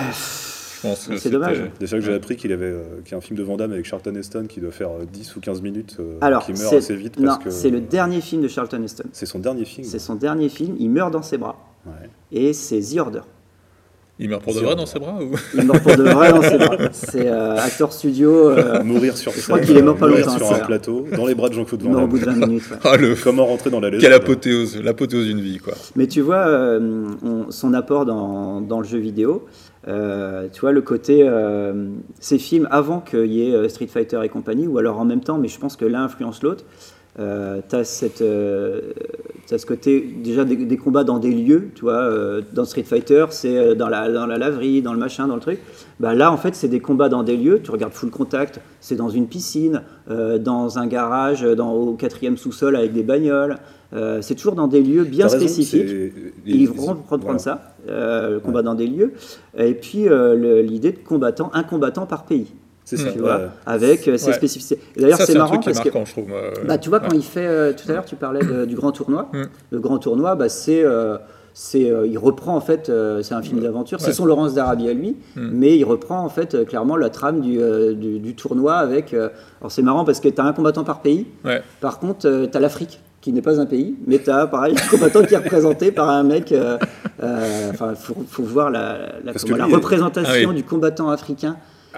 [0.82, 1.62] Que C'est dommage.
[1.80, 3.84] Déjà que j'ai appris qu'il avait euh, qu'il y a un film de Vandame avec
[3.86, 6.76] Charlton Heston qui doit faire euh, 10 ou 15 minutes, euh, Alors, qui meurt c'est-
[6.76, 9.04] assez vite non, parce que c'est le dernier film de Charlton Heston.
[9.12, 9.86] c'est son dernier film.
[9.86, 10.76] C'est son dernier film.
[10.78, 11.56] Il meurt dans ses bras.
[11.86, 11.92] Ouais.
[12.32, 13.20] Et c'est The Order.
[14.18, 15.36] Il meurt pour de C'est vrai dans ses bras ou...
[15.54, 16.76] Il meurt pour de vrai dans ses bras.
[16.92, 18.48] C'est euh, acteur studio.
[18.48, 20.62] euh, Mourir sur Je crois qu'il est mort pas mourir longtemps, sur ça.
[20.62, 22.40] un plateau, dans les bras de Jean-Claude Van meurt au bout de Damme.
[22.40, 22.62] 20 minutes.
[22.70, 22.78] ouais.
[22.84, 25.74] Ah le Comment rentrer dans la légende Quelle apothéose, l'apothéose d'une vie quoi.
[25.96, 29.44] Mais tu vois, euh, on- son apport dans, dans le jeu vidéo,
[29.88, 31.26] euh, tu vois, le côté.
[31.28, 35.04] euh, ces films, avant qu'il y ait euh, Street Fighter et compagnie, ou alors en
[35.04, 36.64] même temps, mais je pense que l'un influence l'autre,
[37.18, 42.42] euh, tu as, ce côté déjà des, des combats dans des lieux, tu vois, euh,
[42.52, 45.40] dans Street Fighter, c'est euh, dans la, dans la laverie, dans le machin, dans le
[45.40, 45.60] truc.
[45.98, 48.96] Bah, là, en fait, c'est des combats dans des lieux, tu regardes Full Contact, c'est
[48.96, 53.56] dans une piscine, euh, dans un garage, dans, au quatrième sous-sol avec des bagnoles.
[53.92, 56.12] Euh, c'est toujours dans des lieux bien raison, spécifiques.
[56.44, 57.38] Ils vont reprendre voilà.
[57.38, 59.12] ça, euh, le combat dans des lieux,
[59.56, 62.52] et puis euh, l'idée de combattant, un combattant par pays,
[62.86, 63.10] C'est ça.
[63.10, 63.24] tu ouais.
[63.24, 64.32] vois, avec euh, ses Ouais.
[64.32, 64.80] spécificités.
[64.96, 66.26] D'ailleurs, c'est c'est un marrant truc qui est parce que, marquant je trouve.
[66.66, 68.92] bah, tu vois, quand il fait, euh, tout à l'heure, tu parlais de- du grand
[68.92, 69.28] tournoi.
[69.34, 69.42] Mm.
[69.72, 71.18] Le grand tournoi, bah, c'est, euh,
[71.52, 74.00] c'est, euh, il reprend en fait, euh, c'est un film d'aventure.
[74.00, 75.48] C'est son Laurence d'Arabie à lui, Mm.
[75.52, 79.12] mais il reprend en fait euh, clairement la trame du, euh, du, du tournoi avec.
[79.14, 79.30] euh,
[79.60, 81.26] alors c'est marrant parce que tu as un combattant par pays.
[81.44, 81.62] Ouais.
[81.80, 84.90] Par contre, tu as l'Afrique, qui n'est pas un pays, mais tu as pareil un
[84.96, 86.52] combattant qui est représenté par un mec.
[86.52, 86.78] euh,
[87.22, 90.54] euh, Enfin, il faut, faut voir la, la, comment- que représentation Ah oui.
[90.54, 91.56] du combattant africain.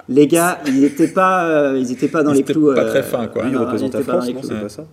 [0.09, 2.75] Les gars, ils n'étaient pas, euh, ils étaient pas dans Ils les clous.
[2.75, 3.45] pas euh, très fins, quoi.
[3.45, 4.41] Lui, il représente la France, non.
[4.43, 4.85] C'est pas ça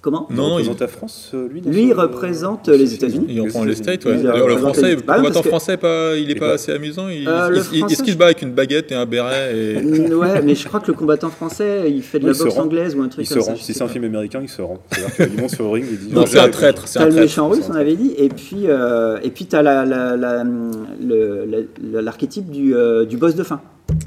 [0.00, 3.24] Comment Il Non, non, représente la France, euh, lui Lui, il ce- représente les États-Unis.
[3.28, 4.16] Il reprend les States, ouais.
[4.18, 7.08] Il le français, oui, combattant français, pas, il est Et pas assez amusant.
[7.08, 9.76] Il, Euh, il- il- Est-ce qu'il se bat avec une baguette et un béret et...
[10.12, 12.96] Ouais, mais je crois que le combattant français, il fait de la il boxe anglaise
[12.96, 13.54] ou un truc Il se comme ça.
[13.54, 14.78] Si c'est un film américain, il se rend.
[14.90, 16.88] C'est-à-dire qu'il monte sur le ring, il dit Non, euh, c'est un traître.
[16.88, 19.62] C'est T'as un le méchant russe, on avait dit, et puis euh, et puis t'as
[22.00, 23.60] l'archétype euh, du boss de fin.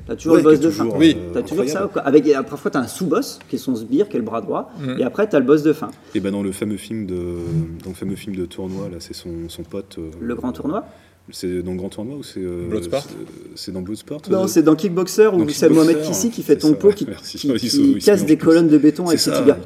[0.07, 0.83] T'as toujours Ouais, le boss de fin.
[0.83, 1.15] toujours, Oui.
[1.17, 1.89] euh, T'as toujours ça.
[1.91, 2.01] quoi.
[2.03, 4.71] Avec euh, parfois t'as un sous-boss qui est son sbire, qui est le bras droit,
[4.79, 4.99] Mm.
[4.99, 5.89] et après t'as le boss de fin.
[6.13, 7.15] Et ben dans le fameux film de
[7.83, 9.95] dans le fameux film de tournoi là, c'est son, son pote.
[9.99, 10.85] euh, Le grand tournoi?
[11.31, 13.07] C'est dans le grand tournoi ou c'est euh, Bloodsport
[13.55, 14.21] c'est- dans Bloodsport.
[14.29, 17.07] Non, euh, c'est dans Kickboxer où c'est Mohamed Kissi qui fait ton pot, qui,
[17.99, 19.37] casse des colonnes de béton avec ses ça.
[19.39, 19.57] tibias.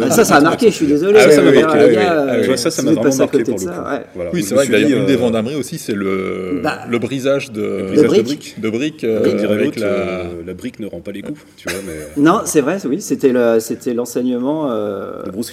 [0.00, 1.18] Ah, ça, ça a marqué, je suis désolé.
[1.20, 2.56] Ah ça m'a marqué, oui, euh, oui.
[2.58, 3.80] Ça, ça m'a vraiment passé à marqué côté pour de le coup.
[4.14, 7.50] Voilà, Oui, c'est vrai que d'ailleurs, une des vendameries aussi, c'est le, Bah, le brisage
[7.50, 8.54] de, briques.
[8.60, 10.22] de briques Comme dirait avec l'autre, la...
[10.46, 13.32] la brique ne rend pas les coups, tu vois, mais Non, c'est vrai, oui, c'était
[13.32, 14.68] le, c'était l'enseignement.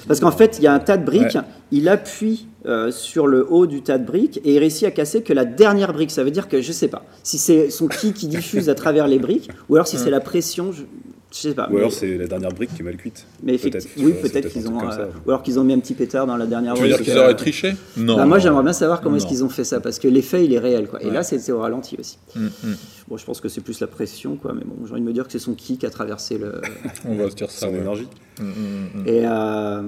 [0.08, 1.40] parce qu'en fait, il y a un tas de briques,
[1.72, 5.24] il appuie euh, sur le haut du tas de briques et il réussit à casser
[5.24, 6.12] que la dernière brique.
[6.12, 9.08] Ça veut dire que je sais pas si c'est son ki qui diffuse à travers
[9.08, 10.72] les briques ou alors si c'est la pression.
[10.72, 10.84] Je,
[11.32, 11.70] je sais pas.
[11.72, 13.26] Ou alors mais- c'est la dernière brique qui est mal cuite.
[13.44, 14.90] mais peut-être, effectivement, oui, c'est peut-être qu'ils un ont.
[14.92, 16.98] euh, ou alors qu'ils ont mis un petit pétard dans la dernière Tu veux dire
[16.98, 18.16] brique, qu'ils euh, auraient triché Non.
[18.18, 19.30] bah, moi, j'aimerais bien savoir comment est-ce Non.
[19.30, 20.88] qu'ils ont fait ça, parce que l'effet, il est réel.
[20.88, 21.02] Quoi.
[21.04, 21.14] Et Ouais.
[21.14, 22.18] là, c'était au ralenti aussi.
[22.36, 22.76] Hum, hum.
[23.08, 24.54] Bon, je pense que c'est plus la pression, quoi.
[24.54, 26.62] Mais bon, j'ai envie de me dire que c'est son ki qui a traversé le.
[27.08, 27.68] On va se dire ça.
[27.68, 27.80] Son ouais.
[27.80, 28.08] énergie.
[28.40, 29.04] Hum.
[29.06, 29.82] Et, euh,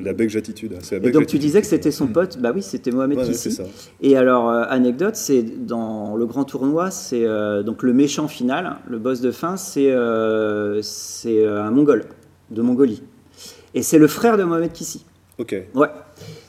[0.00, 0.74] La bec attitude.
[0.82, 2.38] C'est la et donc, tu disais que c'était son pote.
[2.38, 3.34] Bah oui, c'était Mohamed Kissi.
[3.34, 3.62] c'est ça.
[4.02, 8.76] Et alors, euh, anecdote, c'est dans le grand tournoi, c'est euh, donc le méchant final,
[8.88, 12.06] le boss de fin, c'est euh, c'est euh, un Mongol
[12.50, 13.02] de Mongolie.
[13.74, 15.04] Et c'est le frère de Mohamed Kissi.
[15.38, 15.54] Ok.
[15.74, 15.88] Ouais.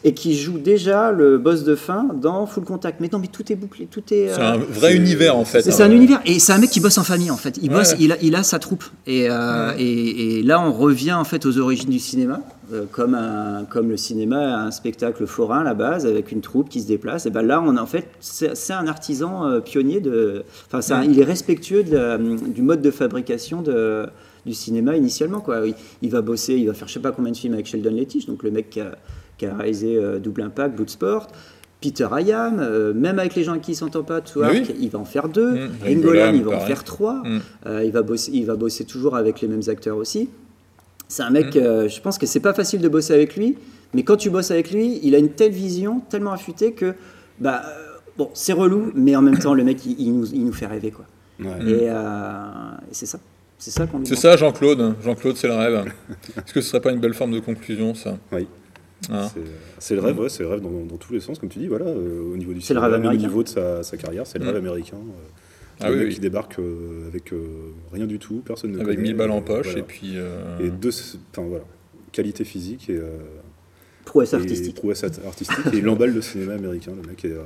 [0.04, 3.00] Et qui joue déjà le boss de fin dans Full Contact.
[3.00, 4.30] Mais non, mais tout est bouclé, tout est.
[4.32, 5.64] C'est euh, un vrai univers en fait.
[5.64, 7.58] c'est un univers et c'est un mec qui bosse en famille en fait.
[7.64, 7.78] Il Ouais.
[7.80, 11.24] bosse, il a, il a sa troupe et, euh, et, et là on revient en
[11.24, 12.42] fait aux origines du cinéma,
[12.74, 16.70] euh, comme un, comme le cinéma, un spectacle forain à la base avec une troupe
[16.70, 17.26] qui se déplace.
[17.26, 21.04] Et ben là on a en fait c'est un artisan pionnier de, enfin c'est un-
[21.04, 24.06] il est respectueux de la- du mode de fabrication de
[24.46, 25.66] du cinéma initialement quoi.
[25.68, 27.92] Il, il va bosser, il va faire je sais pas combien de films avec Sheldon
[27.92, 28.96] Lettich, donc le mec qui a,
[29.38, 31.28] qui a réalisé euh, Double Impact, Bloodsport.
[31.82, 34.64] Peter Hayam, euh, même avec les gens avec qui il s'entend pas, Oui.
[34.80, 35.52] il va en faire deux.
[35.52, 37.22] Mm, Ringolan, Ringolan, il va en faire trois.
[37.24, 37.40] Mm.
[37.68, 40.30] Euh, il, va bosser, il va bosser toujours avec les mêmes acteurs aussi.
[41.08, 41.60] C'est un mec, Mm.
[41.60, 43.58] euh, je pense que c'est pas facile de bosser avec lui,
[43.94, 46.96] mais quand tu bosses avec lui, il a une telle vision, tellement affûtée que,
[47.40, 47.62] bah,
[48.18, 50.66] bon, c'est relou, mais en même temps, le mec, il, il nous, il nous fait
[50.68, 51.06] rêver, quoi.
[51.40, 51.48] Ouais.
[51.68, 53.20] Et, euh, et c'est ça.
[53.58, 54.96] C'est ça qu'on C'est Jean-Claude.
[55.04, 55.86] Jean-Claude, c'est le rêve.
[56.38, 58.48] Est-ce que ce serait pas une belle forme de conclusion, ça Oui.
[59.10, 59.42] Hein C'est-
[59.80, 61.68] C'est le rêve, ouais, c'est le rêve dans, dans tous les sens, comme tu dis,
[61.68, 63.28] voilà, euh, au niveau du C'est le cinéma, rêve au américain.
[63.28, 64.48] niveau de sa, sa carrière, c'est le Mm.
[64.48, 64.98] rêve américain.
[64.98, 65.28] euh,
[65.82, 66.14] Ah le oui, mec oui.
[66.16, 67.46] qui débarque euh, avec euh,
[67.92, 69.80] rien du tout, personne ne Avec connaît, 1000 balles en poche voilà.
[69.80, 70.14] et puis.
[70.16, 70.90] euh, Et deux,
[71.32, 71.66] enfin voilà,
[72.14, 73.10] qualité physique et, euh,
[74.06, 74.76] Prouesse et artistique.
[74.76, 77.42] prouesse art- artistique, et il emballe le cinéma américain, le mec, et, euh,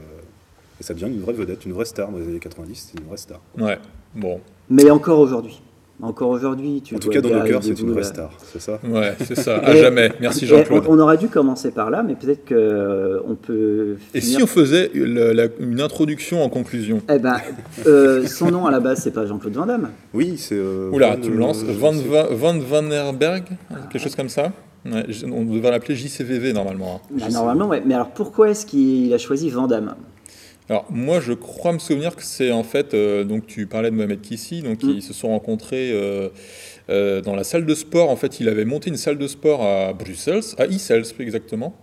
[0.80, 3.08] et ça devient une vraie vedette, une vraie star dans les années 90, c'était une
[3.08, 3.42] vraie star.
[3.58, 3.80] Ouais,
[4.16, 4.40] bon.
[4.70, 5.60] Mais encore aujourd'hui.
[6.02, 8.04] Encore aujourd'hui, tu En tout vois cas, dans le nos cœurs, c'est une vraie euh,
[8.04, 8.80] star, c'est ça?
[8.86, 10.14] Ouais, c'est ça, à Et- jamais.
[10.22, 10.86] Merci Jean-Claude.
[10.88, 13.98] on, on aurait dû commencer par là, mais peut-être qu'on peut.
[14.14, 17.02] Et si on faisait le- la- une introduction en conclusion?
[17.14, 17.36] Eh ben,
[17.86, 19.90] euh, son nom à la base, c'est pas Jean-Claude Van Damme.
[20.14, 20.56] Oui, c'est.
[20.56, 21.64] euh, Oula, Van, tu me lances.
[21.68, 21.92] euh, Van,
[22.32, 23.44] Van Vanderberg
[23.92, 24.54] Quelque chose comme ça?
[24.86, 27.02] Ouais, On devrait l'appeler JCVV normalement.
[27.04, 27.08] hein.
[27.20, 27.84] Bah, normalement, ouais.
[27.86, 29.94] Mais alors, pourquoi est-ce qu'il a choisi Van Damme?
[30.70, 33.96] Alors moi je crois me souvenir que c'est en fait, euh, donc tu parlais de
[33.96, 34.90] Mohamed Kissi, donc Mm.
[34.92, 36.30] ils se sont rencontrés euh,
[36.90, 38.10] euh, dans la salle de sport.
[38.10, 41.76] En fait il avait monté une salle de sport à Bruxelles, à Issels plus exactement.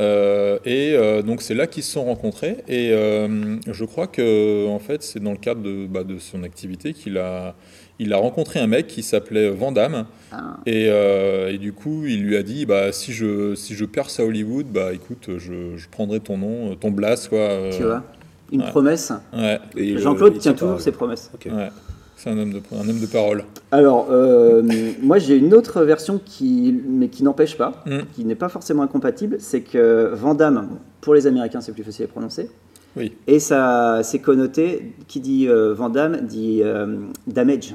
[0.00, 0.94] Et
[1.26, 2.58] donc c'est là qu'ils se sont rencontrés.
[2.68, 6.92] Et je crois que en fait c'est dans le cadre de, bah, de son activité
[6.92, 7.56] qu'il a,
[7.98, 10.06] il a rencontré un mec qui s'appelait Van Damme.
[10.30, 13.84] Ah, Et, euh, et du coup, il lui a dit bah, si, je, si je
[13.84, 17.28] perce à Hollywood, bah, écoute, je, je prendrai ton nom, ton blast.
[17.28, 18.04] Quoi, euh, Tu vois
[18.52, 18.70] Une ouais.
[18.70, 19.12] promesse.
[19.36, 19.60] Ouais,
[19.98, 21.30] Jean-Claude tient toujours ses promesses.
[21.34, 21.48] Ok.
[21.52, 21.68] ouais.
[22.16, 23.44] C'est un homme, de, un homme de parole.
[23.70, 24.60] Alors, euh,
[25.02, 27.98] moi, j'ai une autre version qui, mais qui n'empêche pas, Mm.
[28.14, 29.36] qui n'est pas forcément incompatible.
[29.38, 30.68] C'est que Van Damme,
[31.00, 32.50] pour les Américains, c'est plus facile à prononcer.
[32.96, 33.12] Oui.
[33.28, 34.94] Et ça, c'est connoté.
[35.06, 36.96] Qui dit euh, Van Damme dit euh,
[37.28, 37.74] damage.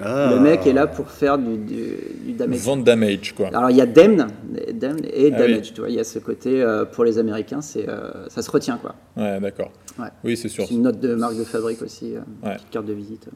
[0.00, 0.30] Ah.
[0.32, 1.84] Le mec est là pour faire du, du,
[2.26, 2.58] du damage.
[2.60, 3.48] Van Damage, quoi.
[3.48, 4.28] Alors il y a Damn,
[4.74, 5.72] Damn et Ah Damage, oui.
[5.74, 8.50] tu vois, il y a ce côté euh, pour les Américains, c'est euh, ça se
[8.50, 8.94] retient quoi.
[9.16, 9.72] Ouais, d'accord.
[9.98, 10.08] Ouais.
[10.22, 10.64] Oui, c'est sûr.
[10.68, 12.54] C'est une note de marque de fabrique aussi, euh, Ouais.
[12.54, 13.26] petite carte de visite.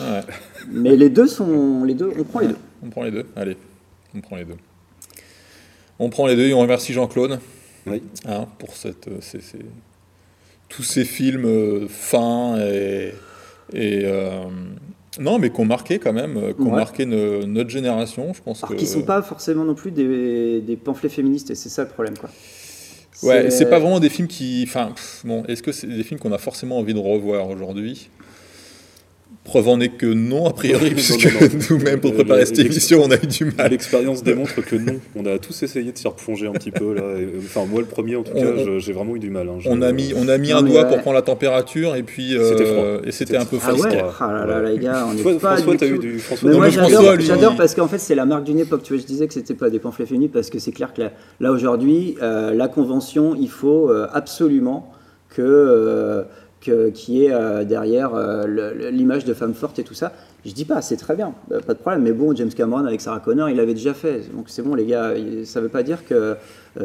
[0.00, 0.20] Ouais.
[0.72, 2.56] Mais les deux sont, les deux, on prend les deux.
[2.84, 3.56] On prend les deux Allez,
[4.16, 4.56] on prend les deux.
[6.00, 7.38] On prend les deux et on remercie Jean-Claude
[7.86, 8.02] Oui.
[8.26, 9.58] hein, pour cette, euh, ces- ces-
[10.68, 13.14] tous ces films euh, fins et,
[13.72, 14.42] et euh,
[15.18, 16.76] non, mais qu'on marqué quand même, euh, qu'on Ouais.
[16.76, 18.32] marqué no- notre génération.
[18.32, 21.54] Je pense Alors que qu'ils sont pas forcément non plus des, des pamphlets féministes et
[21.54, 22.30] c'est ça le problème quoi.
[23.24, 24.62] Ouais, c'est pas vraiment des films qui.
[24.66, 24.92] Enfin,
[25.24, 28.10] bon, est-ce que c'est des films qu'on a forcément envie de revoir aujourd'hui?
[29.48, 31.26] Preuve en est que non, a priori, puisque
[31.70, 33.70] nous-mêmes, pour préparer cette émission, on a eu du mal.
[33.70, 34.96] L'expérience démontre que non.
[35.16, 37.00] On a tous essayé de s'y replonger un petit peu là.
[37.02, 39.48] Euh, Enfin, moi le premier en tout On- cas, j'ai vraiment eu du mal.
[39.48, 39.58] hein.
[39.64, 42.36] On a mis, on a mis Non, un doigt pour prendre la température, et puis.
[42.36, 42.84] euh, C'était froid.
[43.06, 43.96] Et c'était un peu Ah frisquet.
[44.02, 46.56] ouais, ah là là, les gars, on pas François, du t'as eu du François Mais
[46.56, 48.82] moi mais j'adore, François, lui- j'adore parce qu'en fait c'est la marque d'une époque.
[48.82, 51.00] Tu vois, je disais que c'était pas des pamphlets féministes parce que c'est clair que
[51.00, 54.92] là, là, aujourd'hui, euh, la convention, il faut euh, absolument
[55.30, 56.22] que euh,
[56.66, 60.12] y ait euh, derrière euh, l'image de femme forte et tout ça.
[60.44, 62.02] Je dis pas, c'est très bien, euh, pas de problème.
[62.02, 64.22] Mais bon, James Cameron avec Sarah Connor, il l'avait déjà fait.
[64.34, 65.14] Donc c'est bon, les gars.
[65.44, 66.36] Ça veut pas dire que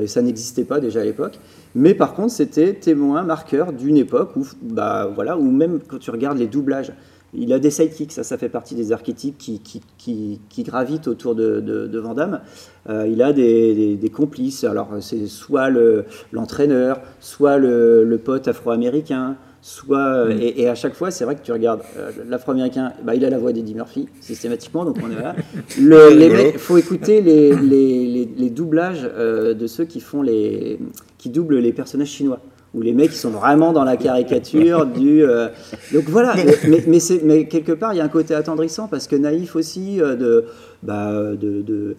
[0.05, 1.39] ça n'existait pas déjà à l'époque.
[1.75, 6.11] Mais par contre, c'était témoin, marqueur d'une époque où, bah voilà, où même quand tu
[6.11, 6.93] regardes les doublages.
[7.35, 11.07] Il a des sidekicks, ça, ça fait partie des archétypes qui, qui, qui, qui gravitent
[11.07, 12.41] autour de, de, Van Damme.
[12.87, 20.27] Il a des, complices, alors c'est soit le- l'entraîneur, soit le pote afro-américain, soit.
[20.39, 23.29] Et, et à chaque fois, c'est vrai que tu regardes euh, l'afro-américain, bah, il a
[23.29, 25.35] la voix d'Eddie Murphy, systématiquement, donc on est là.
[25.81, 26.43] Le, les Rigolo.
[26.43, 30.77] mecs, faut écouter les, les, les, les doublages euh, de ceux qui font les.
[31.17, 32.39] qui doublent les personnages chinois
[32.75, 35.47] où les mecs ils sont vraiment dans la caricature du euh,
[35.93, 38.87] donc voilà mais, mais, mais c'est mais quelque part il y a un côté attendrissant
[38.87, 40.45] parce que naïf aussi euh, de
[40.81, 41.95] bah de, de-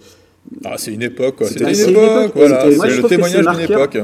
[0.64, 2.32] Ah, c'est une époque, c'est une époque, époque.
[2.34, 2.66] voilà.
[2.68, 3.98] Et moi, je C'est le témoignage d'une époque.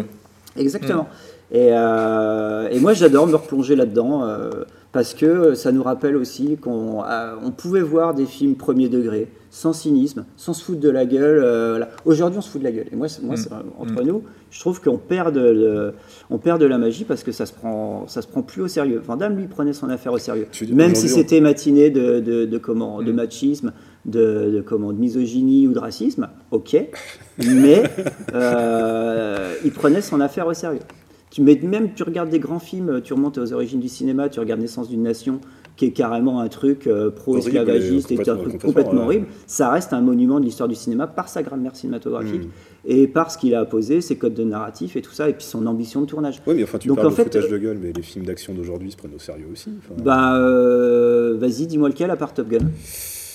[0.56, 1.08] exactement
[1.52, 4.50] et, euh, et moi j'adore me replonger là-dedans euh,
[4.92, 7.02] parce que euh, ça nous rappelle aussi qu'on
[7.44, 11.40] on pouvait voir des films premier degré, sans cynisme, sans se foutre de la gueule.
[11.44, 11.84] euh.
[12.04, 12.86] Aujourd'hui, on se fout de la gueule.
[12.92, 13.34] Et moi, Mm.
[13.78, 15.92] entre nous, je trouve qu'on perd, de, de-
[16.28, 18.68] on perd de la magie parce que ça se prend, ça se prend plus au
[18.68, 19.00] sérieux.
[19.04, 20.48] Van Damme, lui, prenait son affaire au sérieux.
[20.52, 23.16] Dis- Même si c'était matiné de, de, de comment, de Mm.
[23.16, 23.72] machisme,
[24.06, 26.76] de, de comment, de misogynie ou de racisme, ok.
[27.38, 27.82] Mais
[28.34, 30.80] euh, il prenait son affaire au sérieux.
[31.30, 34.40] Tu, mais même tu regardes des grands films, tu remontes aux origines du cinéma, tu
[34.40, 35.40] regardes Naissance d'une nation,
[35.76, 39.04] qui est carrément un truc euh, pro-esclavagiste, et Horrible, un truc complètement, complètement ouais.
[39.06, 39.26] horrible.
[39.46, 42.48] Ça reste un monument de l'histoire du cinéma par sa grammaire cinématographique Mm.
[42.90, 45.44] et par ce qu'il a posé, ses codes de narratif et tout ça, et puis
[45.44, 46.42] son ambition de tournage.
[46.48, 48.02] Oui, mais enfin, tu Donc, parles en de fait, foutage euh, de gueule, mais les
[48.02, 49.70] films d'action d'aujourd'hui se prennent au sérieux aussi.
[49.78, 50.02] enfin.
[50.02, 52.58] Bah, euh, vas-y, dis-moi lequel à part Top Gun.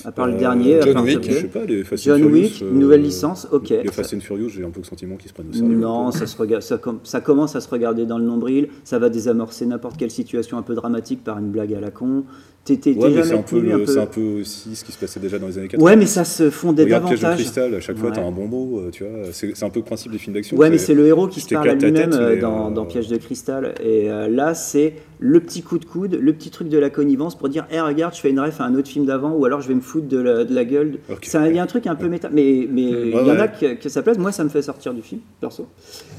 [0.05, 2.61] À part le Euh, dernier, John Wick, Je sais pas, les Fast and John Wick,
[2.61, 3.69] euh, nouvelle licence, ok.
[3.69, 5.75] Les Fast and Furious, j'ai un peu le sentiment qu'ils se prennent au sérieux.
[5.75, 8.99] Non, ça, se regarde, ça, com- ça commence à se regarder dans le nombril, ça
[8.99, 12.23] va désamorcer n'importe quelle situation un peu dramatique par une blague à la con.
[12.67, 15.85] Ouais, c'est un, peu un aussi ce qui se passait déjà dans les années 80.
[15.85, 17.43] Ouais, mais ça se fondait Regarde Piège de davantage.
[17.43, 18.15] cristal, à chaque fois Ouais.
[18.15, 19.25] t'as un bon mot, euh, tu vois.
[19.33, 20.57] C'est un peu le principe des films d'action.
[20.57, 23.07] Ouais, mais c'est le héros qui se parle à lui-même euh, dans, euh, dans Piège
[23.07, 23.75] de cristal.
[23.83, 27.37] Et euh, là, c'est le petit coup de coude, le petit truc de la connivence
[27.37, 29.61] pour dire, hé, regarde, je fais une ref à un autre film d'avant, ou alors
[29.61, 30.99] je vais me foutre de la, de la gueule.
[31.33, 32.29] Un- Il y a un truc un peu méta.
[32.31, 33.39] Mais mais il y en ouais.
[33.39, 34.17] a que, que ça plaise.
[34.17, 35.67] Moi, ça me fait sortir du film, perso.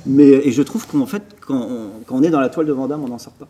[0.06, 2.72] Mais, et je trouve qu'en fait, quand on, quand on est dans la toile de
[2.72, 3.48] Vandame, on n'en sort pas.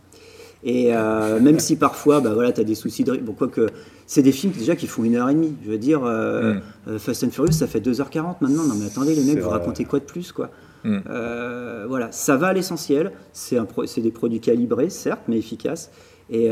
[0.65, 3.15] Et euh, même si parfois, bah voilà, tu as des soucis de.
[3.19, 3.67] Bon, quoique,
[4.07, 5.55] c'est des films déjà qui font une heure et demie.
[5.65, 6.61] Je veux dire, euh, Mm.
[6.89, 8.65] euh, Fast and Furious, ça fait 2h40 maintenant.
[8.65, 9.59] Non, mais attendez, les mecs, vous vrai.
[9.59, 10.51] racontez quoi de plus, quoi
[10.85, 10.99] Mm.
[11.11, 13.13] Euh, Voilà, ça va à l'essentiel.
[13.33, 15.91] C'est pro- des produits calibrés, certes, mais efficaces.
[16.31, 16.51] Et,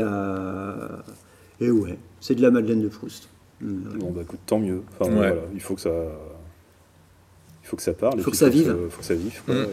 [1.59, 3.27] et ouais, c'est de la Madeleine de Proust.
[3.61, 3.97] Mm.
[3.99, 4.81] Bon, bah écoute, tant mieux.
[4.99, 5.15] Enfin, Ouais.
[5.17, 5.91] voilà, il faut que ça.
[7.63, 8.19] Il faut que ça parle.
[8.19, 8.75] et Faut que ça vive.
[8.85, 9.41] Il faut que ça vive.
[9.45, 9.57] quoi, Mm.
[9.57, 9.71] et, euh, De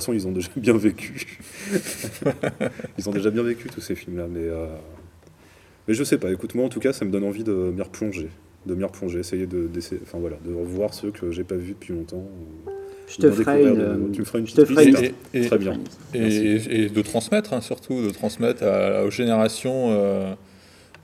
[0.00, 1.38] toute façon, ils ont déjà bien vécu.
[2.98, 4.26] ils ont déjà bien vécu tous ces films-là.
[4.28, 4.66] Mais, euh,
[5.88, 6.30] mais je sais pas.
[6.30, 8.28] Écoute, moi en tout cas, ça me donne envie de m'y replonger.
[8.66, 9.68] De m'y replonger, essayer de,
[10.02, 12.16] enfin, voilà, de revoir ceux que j'ai pas vus depuis longtemps.
[12.66, 12.70] ou
[13.08, 13.80] Je te ferai une.
[13.80, 14.98] euh, tu me feras une je te petite ferai liste.
[15.32, 15.78] une- Et, et- Très bien.
[16.12, 19.92] et- et de transmettre, hein, surtout, de transmettre à- aux générations.
[19.92, 20.34] euh,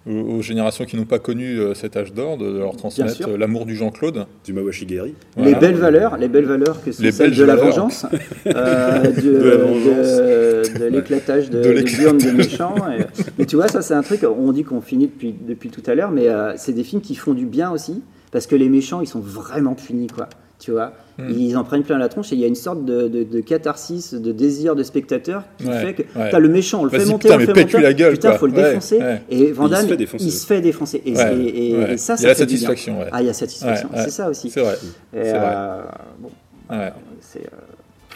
[0.06, 3.28] aux, aux générations qui n'ont pas connu euh, cet âge d'or, de, de leur transmettre
[3.28, 4.26] euh, l'amour du Jean-Claude.
[4.44, 5.14] Du Mawashi Geri.
[5.36, 8.06] Les belles valeurs, les belles valeurs que sont Les celles de la vengeance,
[8.46, 10.16] euh, de, De la vengeance.
[10.16, 12.74] de- de l'éclatage de, De de des méchants.
[12.98, 13.04] et-
[13.38, 15.94] mais tu vois, ça c'est un truc, on dit qu'on finit depuis, depuis tout à
[15.94, 19.00] l'heure, mais euh, c'est des films qui font du bien aussi, parce que les méchants,
[19.00, 20.28] ils sont vraiment punis, quoi.
[20.58, 20.92] Tu vois,
[21.28, 21.30] Mm.
[21.38, 23.40] ils en prennent plein la tronche et il y a une sorte de, de- de
[23.40, 26.30] catharsis, de désir de spectateur qui Ouais, fait que ouais.
[26.30, 28.12] t'as le méchant, on le fait monter, putain, on le mais fait monter, la gueule,
[28.14, 28.38] putain, quoi.
[28.38, 28.98] faut le Ouais, défoncer.
[28.98, 29.22] ouais.
[29.30, 31.02] Et Van Il se Damme, fait défoncer il se fait défoncer.
[31.04, 31.92] Et, Ouais, et- et- ouais.
[31.94, 33.08] et ça, Il y ça a la satisfaction, ouais.
[33.12, 34.04] Ah, il y a satisfaction, Ouais, ouais.
[34.04, 34.50] c'est ça aussi.
[34.50, 34.76] C'est vrai.
[35.12, 35.38] C'est vrai.
[35.44, 35.82] euh,
[36.18, 36.30] bon,
[36.70, 36.92] Ouais.
[37.20, 37.40] c'est.
[37.40, 38.14] euh,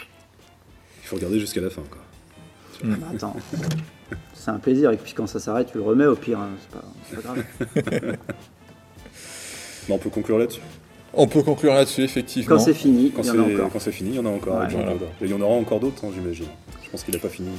[1.03, 1.83] Il faut regarder jusqu'à la fin.
[1.89, 2.01] Quoi.
[2.83, 3.35] bah, attends,
[4.33, 4.91] c'est un plaisir.
[4.91, 6.39] Et puis quand ça s'arrête, tu le remets au pire.
[6.39, 6.49] hein,
[7.09, 8.17] c'est pas, pas grave.
[9.89, 10.59] On peut conclure là-dessus.
[11.13, 12.55] On peut conclure là-dessus, effectivement.
[12.57, 13.69] Quand c'est fini, Quand il y c'est en a encore.
[13.71, 14.57] quand c'est fini, il y en a encore.
[14.59, 14.67] Ouais.
[15.21, 16.45] Et il y en aura encore d'autres, hein, j'imagine.
[16.83, 17.49] Je pense qu'il n'a pas fini.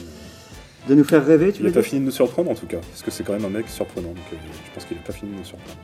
[0.88, 2.78] De nous faire rêver, tu Il n'a pas fini de nous surprendre en tout cas,
[2.78, 4.08] parce que c'est quand même un mec surprenant.
[4.08, 4.36] Donc euh,
[4.66, 5.76] je pense qu'il n'a pas fini de nous surprendre.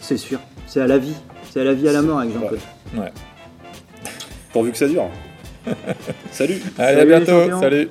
[0.00, 0.40] C'est sûr.
[0.66, 1.14] C'est à la vie.
[1.50, 2.58] C'est à la vie à la mort avec Jean-Claude.
[2.96, 3.12] Ouais.
[4.52, 5.08] Pourvu que ça dure.
[6.32, 7.60] Salut Allez, à Salut, les bientôt.
[7.60, 7.88] Salut.